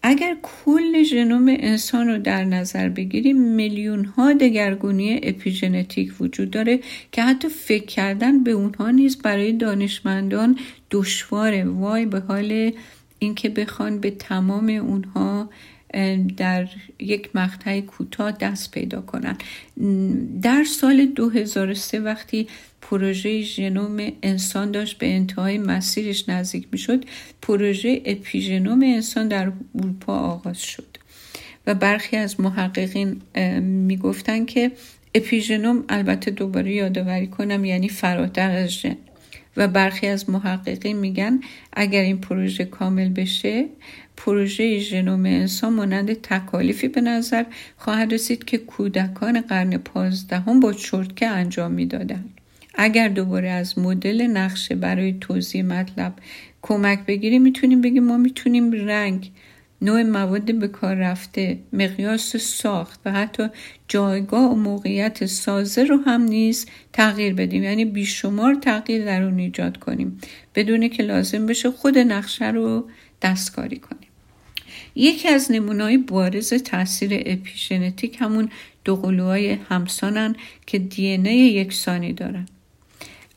اگر 0.03 0.37
کل 0.43 1.03
ژنوم 1.03 1.45
انسان 1.47 2.07
رو 2.07 2.17
در 2.17 2.43
نظر 2.43 2.89
بگیریم 2.89 3.41
میلیون 3.41 4.05
ها 4.05 4.33
دگرگونی 4.33 5.19
اپیژنتیک 5.23 6.21
وجود 6.21 6.51
داره 6.51 6.79
که 7.11 7.23
حتی 7.23 7.49
فکر 7.49 7.85
کردن 7.85 8.43
به 8.43 8.51
اونها 8.51 8.91
نیز 8.91 9.17
برای 9.17 9.53
دانشمندان 9.53 10.59
دشواره. 10.91 11.63
وای 11.63 12.05
به 12.05 12.19
حال 12.19 12.71
اینکه 13.19 13.49
بخوان 13.49 13.99
به 13.99 14.11
تمام 14.11 14.69
اونها 14.69 15.49
در 16.37 16.67
یک 16.99 17.29
مقطع 17.35 17.81
کوتاه 17.81 18.31
دست 18.31 18.71
پیدا 18.71 19.01
کنند 19.01 19.43
در 20.41 20.63
سال 20.63 21.05
2003 21.05 21.99
وقتی 21.99 22.47
پروژه 22.81 23.41
ژنوم 23.41 24.11
انسان 24.23 24.71
داشت 24.71 24.97
به 24.97 25.15
انتهای 25.15 25.57
مسیرش 25.57 26.29
نزدیک 26.29 26.67
می‌شد 26.71 27.05
پروژه 27.41 28.01
اپیژنوم 28.05 28.81
انسان 28.83 29.27
در 29.27 29.51
اروپا 29.75 30.19
آغاز 30.19 30.61
شد. 30.61 30.97
و 31.67 31.73
برخی 31.75 32.17
از 32.17 32.39
محققین 32.39 33.21
می‌گفتن 33.61 34.45
که 34.45 34.71
اپیژنوم 35.15 35.83
البته 35.89 36.31
دوباره 36.31 36.73
یادآوری 36.73 37.27
کنم 37.27 37.65
یعنی 37.65 37.89
فراتر 37.89 38.51
از 38.51 38.69
ژن. 38.69 38.97
و 39.57 39.67
برخی 39.67 40.07
از 40.07 40.29
محققین 40.29 40.97
میگن 40.97 41.39
اگر 41.73 42.01
این 42.01 42.17
پروژه 42.17 42.65
کامل 42.65 43.09
بشه 43.09 43.65
پروژه 44.17 44.79
ژنوم 44.79 45.25
انسان 45.25 45.73
مانند 45.73 46.13
تکالیفی 46.13 46.87
به 46.87 47.01
نظر 47.01 47.43
خواهد 47.77 48.13
رسید 48.13 48.43
که 48.45 48.57
کودکان 48.57 49.41
قرن 49.41 49.77
پازدهم 49.77 50.59
با 50.59 50.73
چرتکه 50.73 51.27
انجام 51.27 51.71
می‌دادند. 51.71 52.33
اگر 52.75 53.07
دوباره 53.07 53.49
از 53.49 53.79
مدل 53.79 54.21
نقشه 54.21 54.75
برای 54.75 55.15
توضیح 55.21 55.63
مطلب 55.63 56.13
کمک 56.61 57.05
بگیریم 57.05 57.41
می‌تونیم 57.41 57.81
بگیم 57.81 58.03
ما 58.03 58.17
می‌تونیم 58.17 58.71
رنگ 58.71 59.31
نوع 59.81 60.03
مواد 60.03 60.59
به 60.59 60.67
کار 60.67 60.95
رفته 60.95 61.57
مقیاس 61.73 62.37
ساخت 62.37 62.99
و 63.05 63.11
حتی 63.11 63.47
جایگاه 63.87 64.51
و 64.51 64.55
موقعیت 64.55 65.25
سازه 65.25 65.83
رو 65.83 65.97
هم 65.97 66.21
نیز 66.21 66.65
تغییر 66.93 67.33
بدیم. 67.33 67.63
یعنی 67.63 67.85
بیشمار 67.85 68.55
تغییر 68.55 69.05
در 69.05 69.23
اون 69.23 69.39
ایجاد 69.39 69.77
کنیم. 69.77 70.19
بدون 70.55 70.87
که 70.89 71.03
لازم 71.03 71.45
بشه 71.45 71.71
خود 71.71 71.97
نقشه 71.97 72.51
رو 72.51 72.89
دستکاری 73.21 73.77
کنیم. 73.77 73.96
یکی 74.97 75.27
از 75.27 75.51
نمونای 75.51 75.97
بارز 75.97 76.53
تاثیر 76.53 77.09
اپیژنتیک 77.25 78.17
همون 78.19 78.49
دوقلوهای 78.85 79.51
همسانن 79.51 80.35
که 80.65 80.79
دی 80.79 81.03
یکسانی 81.31 82.13
دارن. 82.13 82.45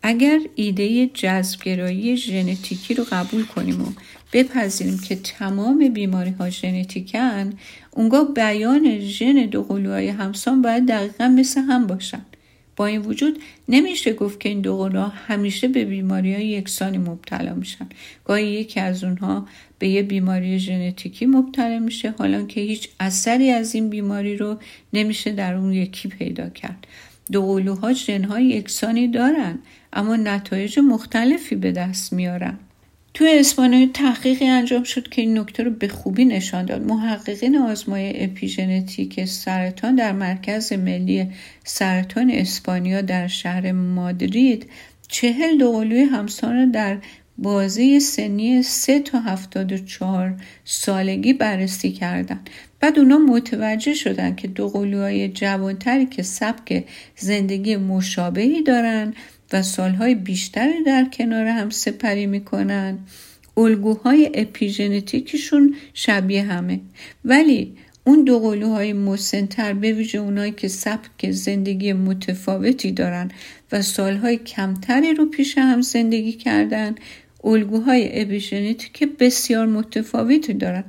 اگر 0.02 0.40
ایده 0.54 1.06
جذبگرایی 1.06 2.16
ژنتیکی 2.16 2.94
رو 2.94 3.04
قبول 3.12 3.44
کنیم 3.44 3.82
و 3.82 3.86
بپذیریم 4.32 4.98
که 4.98 5.16
تمام 5.16 5.88
بیماری 5.88 6.30
ها 6.30 6.50
ژنتیکن 6.50 7.52
اونگاه 7.90 8.34
بیان 8.34 9.00
ژن 9.00 9.46
دوقلوهای 9.46 10.08
همسان 10.08 10.62
باید 10.62 10.86
دقیقا 10.86 11.28
مثل 11.28 11.60
هم 11.60 11.86
باشن. 11.86 12.26
با 12.76 12.86
این 12.86 13.00
وجود 13.00 13.38
نمیشه 13.68 14.12
گفت 14.12 14.40
که 14.40 14.48
این 14.48 14.60
دو 14.60 14.88
همیشه 15.26 15.68
به 15.68 15.84
بیماری 15.84 16.34
های 16.34 16.46
یکسانی 16.46 16.98
مبتلا 16.98 17.54
میشن. 17.54 17.88
گاهی 18.24 18.46
یکی 18.46 18.80
از 18.80 19.04
اونها 19.04 19.46
به 19.80 19.88
یه 19.88 20.02
بیماری 20.02 20.58
ژنتیکی 20.58 21.26
مبتلا 21.26 21.78
میشه. 21.78 22.14
حالا 22.18 22.42
که 22.42 22.60
هیچ 22.60 22.88
اثری 23.00 23.50
از 23.50 23.74
این 23.74 23.90
بیماری 23.90 24.36
رو 24.36 24.56
نمیشه 24.92 25.32
در 25.32 25.54
اون 25.54 25.72
یکی 25.72 26.08
پیدا 26.08 26.48
کرد. 26.48 26.86
دو 27.32 27.92
ژن 27.92 28.24
های 28.24 28.44
یکسانی 28.44 29.08
دارن 29.08 29.58
اما 29.92 30.16
نتایج 30.16 30.78
مختلفی 30.78 31.54
به 31.54 31.72
دست 31.72 32.12
میارن. 32.12 32.58
توی 33.14 33.38
اسپانیا 33.38 33.86
تحقیقی 33.94 34.46
انجام 34.46 34.82
شد 34.82 35.08
که 35.08 35.22
این 35.22 35.38
نکته 35.38 35.62
رو 35.62 35.70
به 35.70 35.88
خوبی 35.88 36.24
نشان 36.24 36.64
داد. 36.64 36.82
محققین 36.82 37.56
آزمای 37.56 38.24
اپیژنتیک 38.24 39.24
سرطان 39.24 39.94
در 39.94 40.12
مرکز 40.12 40.72
ملی 40.72 41.26
سرطان 41.64 42.30
اسپانیا 42.30 43.00
در 43.00 43.26
شهر 43.26 43.72
مادرید 43.72 44.66
چهل 45.08 45.58
دوقلوی 45.58 46.02
همسان 46.02 46.70
در 46.70 46.98
بازی 47.42 48.00
سنی 48.00 48.62
3 48.62 49.00
تا 49.00 49.20
74 49.20 50.34
سالگی 50.64 51.32
بررسی 51.32 51.92
کردند. 51.92 52.50
بعد 52.80 52.98
اونا 52.98 53.18
متوجه 53.18 53.94
شدن 53.94 54.34
که 54.34 54.48
دو 54.48 54.68
قلوهای 54.68 55.28
جوانتری 55.28 56.06
که 56.06 56.22
سبک 56.22 56.84
زندگی 57.16 57.76
مشابهی 57.76 58.62
دارن 58.62 59.14
و 59.52 59.62
سالهای 59.62 60.14
بیشتری 60.14 60.84
در 60.86 61.06
کنار 61.12 61.46
هم 61.46 61.70
سپری 61.70 62.26
می‌کنن 62.26 62.98
الگوهای 63.56 64.30
اپیژنتیکشون 64.34 65.74
شبیه 65.94 66.42
همه 66.42 66.80
ولی 67.24 67.76
اون 68.04 68.24
دو 68.24 68.38
قلوهای 68.38 68.92
مسنتر 68.92 69.72
به 69.72 69.92
ویژه 69.92 70.18
اونایی 70.18 70.52
که 70.52 70.68
سبک 70.68 71.30
زندگی 71.30 71.92
متفاوتی 71.92 72.92
دارن 72.92 73.30
و 73.72 73.82
سالهای 73.82 74.36
کمتری 74.36 75.14
رو 75.14 75.26
پیش 75.26 75.58
هم 75.58 75.82
زندگی 75.82 76.32
کردن 76.32 76.94
الگوهای 77.44 78.22
اپیژنتیک 78.22 79.08
بسیار 79.18 79.66
متفاوتی 79.66 80.54
دارن. 80.54 80.84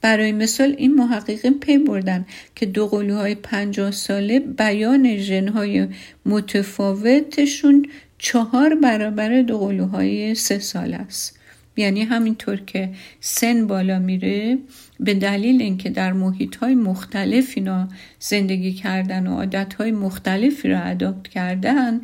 برای 0.00 0.32
مثال 0.32 0.74
این 0.78 0.94
محققین 0.94 1.60
پی 1.60 1.78
بردن 1.78 2.26
که 2.54 2.66
دو 2.66 2.86
قلوهای 2.86 3.34
پنجاه 3.34 3.90
ساله 3.90 4.40
بیان 4.40 5.16
ژنهای 5.16 5.88
متفاوتشون 6.26 7.86
چهار 8.18 8.74
برابر 8.74 9.42
دو 9.42 9.58
قلوهای 9.58 10.34
سه 10.34 10.58
ساله 10.58 10.96
است. 10.96 11.38
یعنی 11.76 12.02
همینطور 12.02 12.56
که 12.56 12.90
سن 13.20 13.66
بالا 13.66 13.98
میره 13.98 14.58
به 15.00 15.14
دلیل 15.14 15.62
اینکه 15.62 15.90
در 15.90 16.12
محیط 16.12 16.56
های 16.56 16.74
مختلف 16.74 17.52
اینا 17.56 17.88
زندگی 18.18 18.72
کردن 18.72 19.26
و 19.26 19.34
عادت 19.34 19.74
های 19.74 19.92
مختلفی 19.92 20.68
را 20.68 20.80
اداپت 20.80 21.28
کردن 21.28 22.00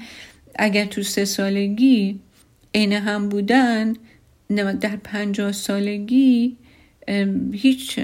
اگر 0.54 0.84
تو 0.84 1.02
سه 1.02 1.24
سالگی 1.24 2.20
عین 2.74 2.92
هم 2.92 3.28
بودن 3.28 3.94
در 4.80 4.96
پنجاه 4.96 5.52
سالگی 5.52 6.56
هیچ 7.52 7.98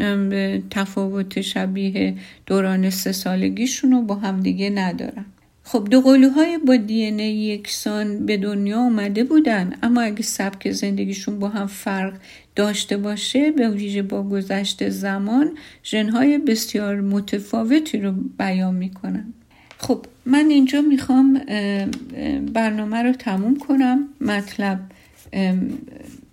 تفاوت 0.71 1.41
شبیه 1.41 2.14
دوران 2.47 2.91
سه 2.91 3.12
سالگیشون 3.12 3.93
رو 3.93 4.03
با 4.03 4.14
همدیگه 4.14 4.71
ندارن. 4.71 5.25
خب 5.62 5.89
دو 5.91 6.01
قلوهای 6.01 6.59
با 6.59 6.77
دی 6.77 6.95
یکسان 7.23 8.27
به 8.27 8.37
دنیا 8.37 8.79
آمده 8.79 9.25
بودن 9.25 9.73
اما 9.83 10.01
اگه 10.01 10.23
سبک 10.23 10.71
زندگیشون 10.71 11.39
با 11.39 11.49
هم 11.49 11.66
فرق 11.66 12.14
داشته 12.57 12.97
باشه 12.97 13.51
به 13.51 13.69
ویژه 13.71 14.03
با 14.03 14.23
گذشت 14.23 14.89
زمان 14.89 15.51
ژنهای 15.85 16.39
بسیار 16.39 17.01
متفاوتی 17.01 17.99
رو 17.99 18.12
بیان 18.39 18.75
می‌کنن. 18.75 19.33
خب 19.79 20.07
من 20.29 20.47
اینجا 20.51 20.81
می‌خوام 20.81 21.41
برنامه 22.53 23.03
رو 23.03 23.12
تموم 23.12 23.57
کنم. 23.57 24.09
مطلب 24.20 24.81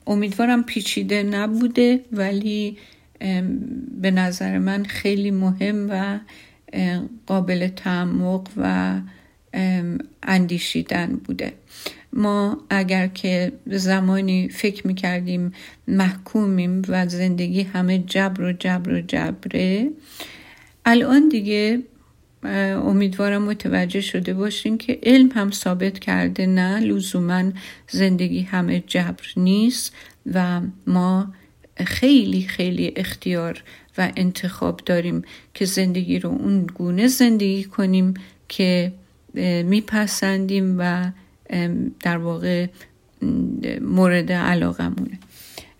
امیدوارم 0.07 0.63
پیچیده 0.63 1.23
نبوده 1.23 1.99
ولی 2.11 2.77
به 4.01 4.11
نظر 4.11 4.57
من 4.57 4.83
خیلی 4.83 5.31
مهم 5.31 5.87
و 5.89 6.19
قابل 7.25 7.67
تعمق 7.67 8.47
و 8.57 8.95
اندیشیدن 10.23 11.21
بوده. 11.25 11.53
ما 12.13 12.57
اگر 12.69 13.07
که 13.07 13.51
زمانی 13.65 14.49
فکر 14.49 14.87
می‌کردیم 14.87 15.53
محکومیم 15.87 16.81
و 16.87 17.07
زندگی 17.07 17.61
همه 17.61 17.99
جبر 17.99 18.41
و 18.41 18.53
جبر 18.53 18.93
و 18.93 19.01
جبره 19.01 19.89
الان 20.85 21.29
دیگه 21.29 21.83
امیدوارم 22.43 23.41
متوجه 23.41 24.01
شده 24.01 24.33
باشین 24.33 24.77
که 24.77 24.99
علم 25.03 25.31
هم 25.35 25.51
ثابت 25.51 25.99
کرده 25.99 26.45
نه 26.45 26.79
لزوما 26.79 27.51
زندگی 27.89 28.41
همه 28.41 28.83
جبر 28.87 29.25
نیست 29.37 29.93
و 30.33 30.61
ما 30.87 31.33
خیلی 31.87 32.41
خیلی 32.41 32.93
اختیار 32.95 33.63
و 33.97 34.11
انتخاب 34.15 34.81
داریم 34.85 35.21
که 35.53 35.65
زندگی 35.65 36.19
رو 36.19 36.29
اون 36.29 36.65
گونه 36.65 37.07
زندگی 37.07 37.63
کنیم 37.63 38.13
که 38.49 38.93
میپسندیم 39.63 40.75
و 40.79 41.11
در 41.99 42.17
واقع 42.17 42.67
مورد 43.81 44.31
علاقمونه. 44.31 45.19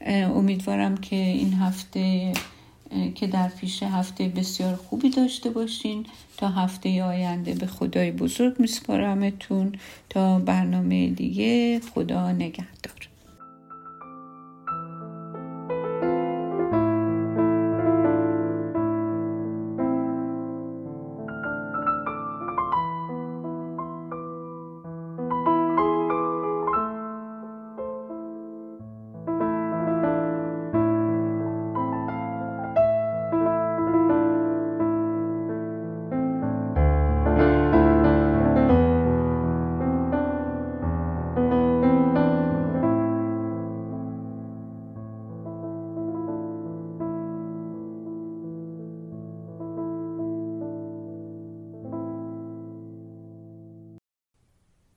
امیدوارم 0.08 0.98
که 0.98 1.16
این 1.16 1.54
هفته 1.54 2.34
که 3.16 3.28
در 3.28 3.48
پیش 3.48 3.84
هفته 3.84 4.28
بسیار 4.28 4.76
خوبی 4.76 5.10
داشته 5.10 5.50
باشین. 5.50 6.06
تا 6.38 6.48
هفته 6.48 7.04
آینده 7.04 7.54
به 7.54 7.66
خدای 7.66 8.12
بزرگ 8.12 8.60
میسپارمتون. 8.60 9.76
تا 10.10 10.40
برنامه 10.40 11.10
دیگه 11.10 11.80
خدا 11.80 12.32
نگهدار. 12.32 13.15